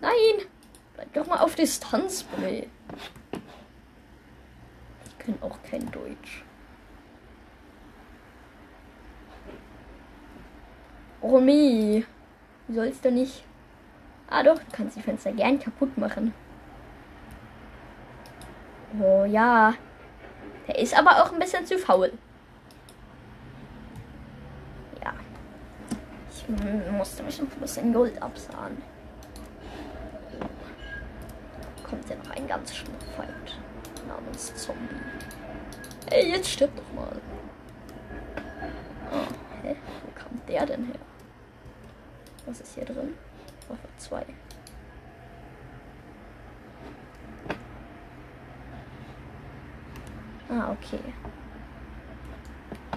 Nein! 0.02 0.48
Bleib 0.96 1.14
doch 1.14 1.28
mal 1.28 1.40
auf 1.40 1.56
Distanz, 1.56 2.24
Bre. 2.24 2.68
Die 5.06 5.24
können 5.24 5.42
auch 5.42 5.62
kein 5.64 5.90
Deutsch. 5.92 6.44
Nee. 11.22 12.06
Du 12.68 12.76
sollst 12.76 13.04
du 13.04 13.12
nicht. 13.12 13.44
Ah 14.30 14.44
doch, 14.44 14.60
du 14.60 14.66
kannst 14.72 14.96
die 14.96 15.02
Fenster 15.02 15.32
gern 15.32 15.60
kaputt 15.60 15.98
machen. 15.98 16.34
Oh 19.00 19.26
ja. 19.26 19.74
Der 20.68 20.78
ist 20.78 20.98
aber 20.98 21.24
auch 21.24 21.32
ein 21.32 21.40
bisschen 21.40 21.66
zu 21.66 21.80
faul. 21.80 22.12
Ja. 25.04 25.14
Ich 26.32 26.48
musste 26.92 27.24
mich 27.24 27.40
ein 27.40 27.48
bisschen 27.48 27.92
Gold 27.92 28.22
absahen. 28.22 28.82
Kommt 31.88 32.08
ja 32.08 32.16
noch 32.18 32.30
ein 32.36 32.48
ganz 32.48 32.76
schlimmer 32.76 33.00
Feind 33.18 33.60
namens 34.08 34.54
Zombie. 34.56 34.96
Ey, 36.12 36.32
jetzt 36.32 36.50
stirb 36.50 36.72
doch 36.76 36.94
mal. 36.94 37.20
Oh, 39.12 39.28
hä? 39.64 39.76
Wo 40.04 40.12
kam 40.20 40.42
der 40.48 40.66
denn 40.68 40.86
her? 40.86 41.09
Was 42.50 42.62
ist 42.62 42.74
hier 42.74 42.86
drin? 42.86 43.14
Waffe 43.68 43.88
2. 43.98 44.26
Ah, 50.50 50.72
okay. 50.72 51.00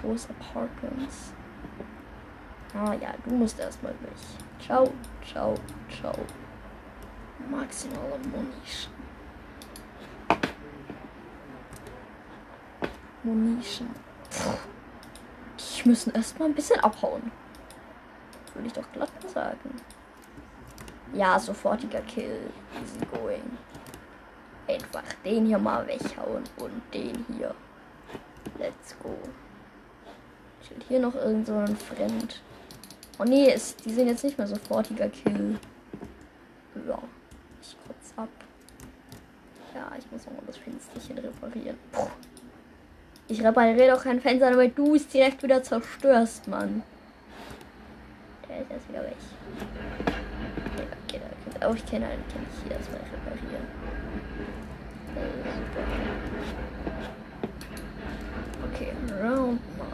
Große 0.00 0.30
Apartments. 0.30 1.34
Ah 2.74 2.94
ja, 2.94 3.12
du 3.26 3.34
musst 3.34 3.60
erstmal 3.60 3.92
weg. 4.00 4.12
Ciao, 4.58 4.90
ciao, 5.22 5.54
ciao. 6.00 6.14
Maximale 7.50 8.18
Munition. 8.20 8.94
Munition. 13.22 13.90
Die 15.58 15.88
müssen 15.88 16.14
erstmal 16.14 16.48
ein 16.48 16.54
bisschen 16.54 16.80
abhauen. 16.80 17.30
Würde 18.62 18.68
ich 18.68 18.74
doch 18.74 18.92
glatt 18.92 19.10
sagen. 19.28 19.74
Ja, 21.14 21.36
sofortiger 21.36 22.00
Kill. 22.02 22.38
Easy 22.80 23.04
going. 23.06 23.58
Einfach 24.68 25.02
den 25.24 25.46
hier 25.46 25.58
mal 25.58 25.84
weghauen 25.84 26.44
und 26.58 26.94
den 26.94 27.26
hier. 27.36 27.52
Let's 28.60 28.96
go. 29.02 29.18
Chillt 30.64 30.84
hier 30.86 31.00
noch 31.00 31.16
irgend 31.16 31.48
so 31.48 31.56
ein 31.56 31.76
Fremd. 31.76 32.40
Oh 33.18 33.24
nee, 33.24 33.52
ist, 33.52 33.84
die 33.84 33.90
sind 33.90 34.06
jetzt 34.06 34.22
nicht 34.22 34.38
mehr 34.38 34.46
sofortiger 34.46 35.08
Kill. 35.08 35.58
Ja, 36.86 36.98
ich 37.60 37.76
kurz 37.84 38.12
ab. 38.16 38.28
Ja, 39.74 39.90
ich 39.98 40.08
muss 40.12 40.24
nochmal 40.24 40.44
das 40.46 40.58
Fensterchen 40.58 41.18
reparieren. 41.18 41.78
Puh. 41.90 42.06
Ich 43.26 43.42
repariere 43.42 43.90
doch 43.90 44.04
kein 44.04 44.20
Fenster, 44.20 44.56
weil 44.56 44.70
du 44.70 44.94
es 44.94 45.08
direkt 45.08 45.42
wieder 45.42 45.64
zerstörst, 45.64 46.46
Mann. 46.46 46.84
Der 48.72 48.78
ist 48.80 48.88
wieder 48.88 49.02
weg. 49.02 49.16
Ja, 50.78 50.84
okay, 51.04 51.20
da 51.60 51.68
auch 51.68 51.74
ich 51.74 51.84
kenne 51.84 52.06
einen, 52.06 52.22
kann 52.28 52.40
ich 52.50 52.62
hier 52.62 52.72
erstmal 52.72 53.00
reparieren. 53.02 53.66
Okay, 58.72 58.92
Round 59.22 59.60
9. 59.76 59.88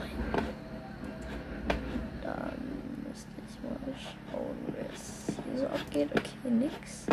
Dann 2.22 2.59
müsste 3.05 3.33
ich 3.49 3.62
mal 3.64 3.79
schauen, 3.99 4.59
wer 4.68 4.87
es 4.95 5.26
hier 5.45 5.59
so 5.59 5.66
abgeht. 5.66 6.11
Okay, 6.12 6.49
nix. 6.49 7.07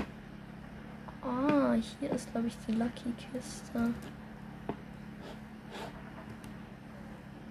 Ah, 1.24 1.74
hier 1.74 2.12
ist, 2.12 2.32
glaube 2.32 2.46
ich, 2.46 2.58
die 2.68 2.74
Lucky-Kiste. 2.74 3.90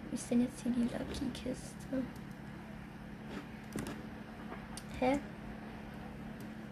Wie 0.09 0.15
ist 0.15 0.31
denn 0.31 0.43
jetzt 0.43 0.63
hier 0.63 0.71
die 0.71 0.83
Lucky-Kiste? 0.83 2.05
Hä? 5.05 5.19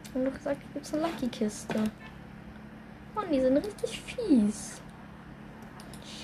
Ich 0.05 0.14
habe 0.14 0.24
doch 0.24 0.35
gesagt, 0.35 0.62
hier 0.62 0.72
gibt 0.72 0.87
es 0.87 0.95
eine 0.95 1.03
Lucky-Kiste. 1.03 1.78
Mann, 3.14 3.30
die 3.30 3.41
sind 3.41 3.59
richtig 3.59 4.01
fies. 4.01 4.80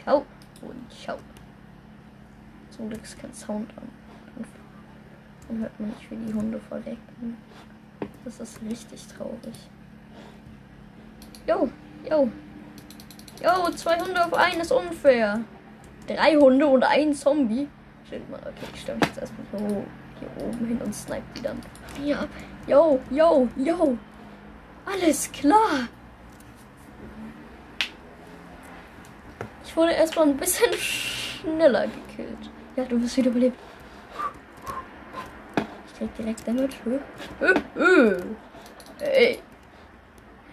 Ciao 0.03 0.25
und 0.63 0.91
ciao. 0.91 1.19
Zum 2.71 2.89
Glück 2.89 3.03
ist 3.03 3.19
kein 3.19 3.35
Sound 3.35 3.71
an. 3.77 3.89
Dann 5.49 5.61
hört 5.61 5.81
man 5.81 5.91
nicht, 5.91 6.11
wie 6.11 6.17
die 6.17 6.33
Hunde 6.33 6.59
verrecken. 6.61 7.37
Das 8.25 8.41
ist 8.41 8.61
richtig 8.63 9.07
traurig. 9.09 9.69
Jo, 11.47 11.69
jo. 12.09 12.31
Jo, 13.43 13.71
zwei 13.75 13.99
Hunde 14.01 14.25
auf 14.25 14.33
einen 14.33 14.63
ist 14.63 14.73
unfair. 14.73 15.41
Drei 16.07 16.37
Hunde 16.37 16.67
und 16.67 16.85
ein 16.85 17.13
Zombie. 17.13 17.69
Stimmt 18.07 18.31
mal, 18.31 18.41
okay, 18.41 18.67
ich 18.73 18.81
stelle 18.81 18.99
mich 18.99 19.09
jetzt 19.09 19.19
erstmal 19.19 19.47
so 19.53 19.85
hier 20.19 20.29
oben 20.45 20.67
hin 20.67 20.81
und 20.83 20.95
snipe 20.95 21.23
die 21.37 21.43
dann. 21.43 21.61
Ja, 22.03 22.27
yo, 22.67 23.01
yo, 23.11 23.49
yo. 23.57 23.99
Alles 24.87 25.31
klar. 25.33 25.89
Ich 29.65 29.77
wurde 29.77 29.93
erstmal 29.93 30.27
ein 30.27 30.37
bisschen 30.37 30.73
schneller 30.75 31.87
gekillt. 31.87 32.51
Ja, 32.77 32.85
du 32.85 32.99
bist 32.99 33.17
wieder 33.17 33.31
überlebt. 33.31 33.59
Ich 35.87 35.99
krieg 35.99 36.17
direkt 36.17 36.47
damit. 36.47 36.77
Ey. 39.01 39.41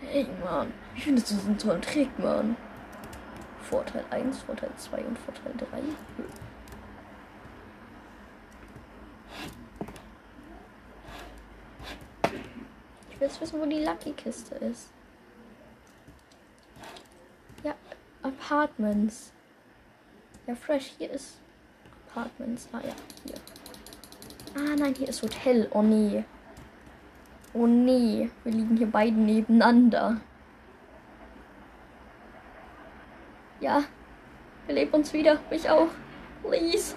Hey, 0.02 0.28
Mann. 0.44 0.74
Wie 0.94 1.02
findest 1.02 1.32
du 1.32 1.36
diesen 1.36 1.58
tollen 1.58 1.82
Trick, 1.82 2.10
Mann? 2.20 2.56
Vorteil 3.62 4.04
1, 4.12 4.44
Vorteil 4.44 4.70
2 4.78 4.98
und 4.98 5.18
Vorteil 5.20 5.54
3. 5.58 5.80
jetzt 13.26 13.42
wissen, 13.42 13.60
wo 13.60 13.66
die 13.66 13.84
Lucky-Kiste 13.84 14.56
ist. 14.56 14.90
Ja, 17.64 17.76
Apartments. 18.22 19.32
Ja, 20.48 20.56
Fresh, 20.56 20.94
hier 20.98 21.12
ist 21.12 21.40
Apartments. 22.08 22.70
Ah 22.72 22.82
ja, 22.84 22.94
hier. 23.26 23.36
Ah 24.56 24.76
nein, 24.78 24.94
hier 24.96 25.10
ist 25.10 25.22
Hotel. 25.22 25.68
Oh 25.72 25.82
nee. 25.82 26.24
Oh 27.54 27.66
nee, 27.66 28.30
wir 28.44 28.52
liegen 28.52 28.78
hier 28.78 28.92
beide 28.92 29.16
nebeneinander. 29.16 30.22
Ja, 33.60 33.84
beleb 34.68 34.94
uns 34.94 35.14
wieder. 35.14 35.40
Mich 35.50 35.70
auch. 35.70 35.88
Please. 36.44 36.96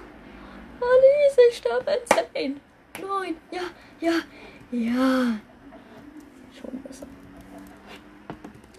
Please, 0.79 1.41
ich 1.51 1.57
sterbe 1.57 1.91
in 1.93 2.27
10. 2.35 2.61
9. 3.01 3.37
Ja, 3.51 3.63
ja, 4.01 4.13
ja. 4.71 5.39
Schon 6.61 6.83
besser. 6.83 7.07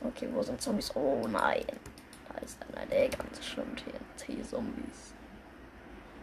Okay, 0.04 0.30
wo 0.32 0.42
sind 0.42 0.62
Zombies? 0.62 0.96
Oh 0.96 1.28
nein. 1.28 1.66
Da 2.30 2.40
ist 2.42 2.58
einer 2.74 2.86
der 2.86 3.10
ganz 3.10 3.44
schlimm 3.44 3.76
TNT-Zombies. 3.76 5.14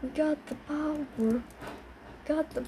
We 0.03 0.09
got 0.09 0.39
the 0.49 0.55
power. 0.67 1.43
Got 2.27 2.47
the. 2.55 2.63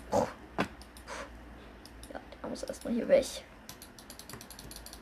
Ja, 2.12 2.20
der 2.42 2.50
muss 2.50 2.62
erstmal 2.62 2.94
hier 2.94 3.08
weg. 3.08 3.26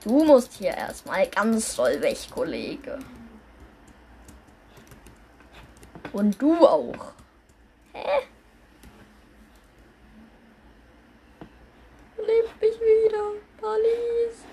Du 0.05 0.25
musst 0.25 0.53
hier 0.55 0.71
erstmal 0.71 1.27
ganz 1.29 1.75
doll 1.75 2.01
weg, 2.01 2.19
Kollege. 2.31 2.99
Und 6.13 6.41
du 6.41 6.67
auch. 6.67 7.13
Hä? 7.93 8.23
Lebt 12.17 12.61
mich 12.61 12.81
wieder, 12.81 13.33
Palis. 13.61 14.45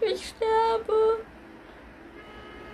Ich 0.00 0.28
sterbe. 0.28 1.18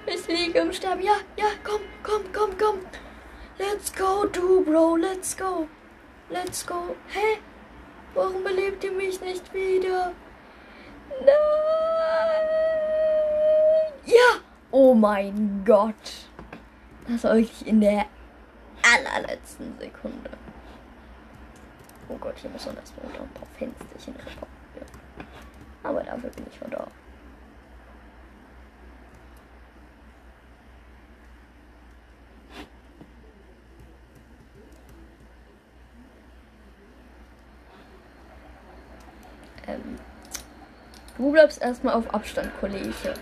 Ich 0.06 0.26
liege 0.26 0.58
im 0.60 0.72
Sterben. 0.72 1.02
Ja, 1.02 1.16
ja, 1.36 1.46
komm, 1.64 1.80
komm, 2.02 2.22
komm, 2.32 2.58
komm. 2.58 2.80
Let's 3.58 3.92
go, 3.94 4.26
du, 4.26 4.64
Bro. 4.64 4.96
Let's 4.96 5.36
go. 5.36 5.68
Let's 6.30 6.66
go. 6.66 6.96
Hä? 7.08 7.38
Warum 8.14 8.42
belebt 8.42 8.82
ihr 8.84 8.92
mich 8.92 9.20
nicht 9.20 9.52
wieder? 9.54 10.12
Nein. 11.20 11.32
Ja. 14.04 14.40
Oh 14.70 14.91
mein 15.02 15.64
Gott. 15.66 16.28
Das 17.08 17.24
war 17.24 17.34
wirklich 17.34 17.66
in 17.66 17.80
der 17.80 18.06
allerletzten 18.84 19.76
Sekunde. 19.76 20.30
Oh 22.08 22.16
Gott, 22.18 22.38
hier 22.38 22.50
muss 22.50 22.64
man 22.66 22.76
erstmal 22.76 23.06
unter 23.06 23.22
ein 23.22 23.28
paar 23.30 23.48
Fensterchen 23.58 24.14
reparieren. 24.14 24.46
Aber 25.82 26.04
dafür 26.04 26.30
bin 26.30 26.46
ich 26.48 26.56
schon 26.56 26.70
da. 26.70 26.86
Ähm, 39.66 39.98
du 41.18 41.32
bleibst 41.32 41.60
erstmal 41.60 41.94
auf 41.94 42.14
Abstand, 42.14 42.52
Kollege. 42.60 43.14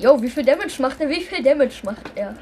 Jo, 0.00 0.20
wie 0.22 0.30
viel 0.30 0.44
Damage 0.44 0.80
macht 0.80 0.98
er? 1.00 1.10
Wie 1.10 1.20
viel 1.20 1.42
Damage 1.42 1.82
macht 1.84 2.10
er? 2.14 2.34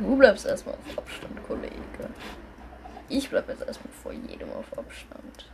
Du 0.00 0.16
bleibst 0.16 0.44
erstmal 0.44 0.74
auf 0.74 0.98
Abstand, 0.98 1.42
Kollege. 1.46 1.74
ich 3.08 3.30
bleibe 3.30 3.52
jetzt 3.52 3.66
erstmal 3.66 3.92
vor 4.02 4.12
jedem 4.12 4.52
auf 4.52 4.66
Abstand. 4.76 5.50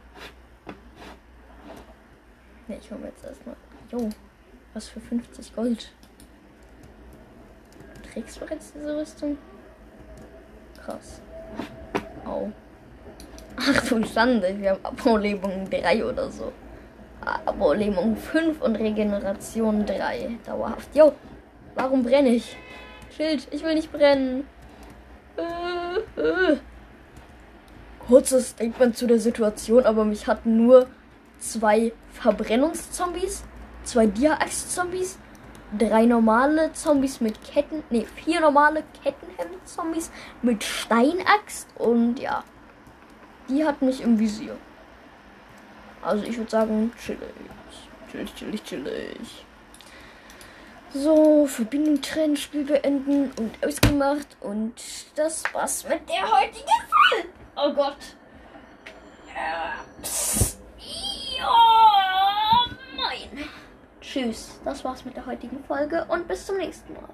Ne, 2.66 2.78
ich 2.80 2.90
hole 2.90 3.00
mir 3.00 3.06
jetzt 3.08 3.24
erstmal. 3.24 3.54
Jo, 3.92 4.10
was 4.74 4.88
für 4.88 5.00
50 5.00 5.54
Gold. 5.54 5.92
Du 7.94 8.08
trägst 8.10 8.40
bereits 8.40 8.72
diese 8.72 8.96
Rüstung? 8.96 9.38
Krass. 10.84 11.20
Au. 12.24 12.50
Ach 13.56 13.88
du 13.88 14.04
Schande, 14.04 14.58
wir 14.58 14.70
haben 14.70 14.84
Abbaulebung 14.84 15.70
3 15.70 16.04
oder 16.04 16.28
so. 16.28 16.52
Abbaulebung 17.62 18.16
5 18.16 18.60
und 18.60 18.74
Regeneration 18.74 19.86
3. 19.86 20.38
Dauerhaft. 20.44 20.96
Jo, 20.96 21.12
warum 21.76 22.02
brenne 22.02 22.30
ich? 22.30 22.56
Schild, 23.16 23.46
ich 23.52 23.62
will 23.62 23.74
nicht 23.74 23.92
brennen. 23.92 24.48
Äh, 25.36 26.20
äh. 26.20 26.56
Kurzes 28.04 28.50
Statement 28.50 28.96
zu 28.96 29.06
der 29.06 29.20
Situation, 29.20 29.84
aber 29.86 30.04
mich 30.04 30.26
hatten 30.26 30.56
nur 30.56 30.88
zwei 31.38 31.92
Verbrennungszombies, 32.14 33.44
zwei 33.84 34.06
Dia-Axt-Zombies, 34.06 35.18
drei 35.78 36.04
normale 36.04 36.72
Zombies 36.72 37.20
mit 37.20 37.44
Ketten, 37.44 37.84
ne, 37.90 38.06
vier 38.16 38.40
normale 38.40 38.82
Kettenhemd-Zombies 39.04 40.10
mit 40.42 40.64
Steinaxt 40.64 41.68
und 41.78 42.18
ja, 42.18 42.42
die 43.48 43.64
hat 43.64 43.82
mich 43.82 44.02
im 44.02 44.18
Visier. 44.18 44.56
Also 46.02 46.24
ich 46.24 46.36
würde 46.36 46.50
sagen, 46.50 46.92
chillig. 47.04 47.20
Chillig, 48.10 48.34
chillig, 48.34 48.64
chillig. 48.64 49.44
So, 50.92 51.46
Verbindung 51.46 52.02
trennen, 52.02 52.36
Spiel 52.36 52.64
beenden 52.64 53.32
und 53.38 53.64
ausgemacht. 53.64 54.36
Und 54.40 54.74
das 55.14 55.42
war's 55.54 55.84
mit 55.88 56.06
der 56.08 56.30
heutigen 56.30 56.66
Folge. 56.88 57.28
Oh 57.56 57.72
Gott. 57.72 57.96
Ja, 59.34 59.74
mein. 62.96 63.48
Tschüss. 64.00 64.60
Das 64.64 64.84
war's 64.84 65.04
mit 65.04 65.16
der 65.16 65.24
heutigen 65.24 65.64
Folge 65.64 66.04
und 66.08 66.28
bis 66.28 66.44
zum 66.46 66.58
nächsten 66.58 66.92
Mal. 66.92 67.08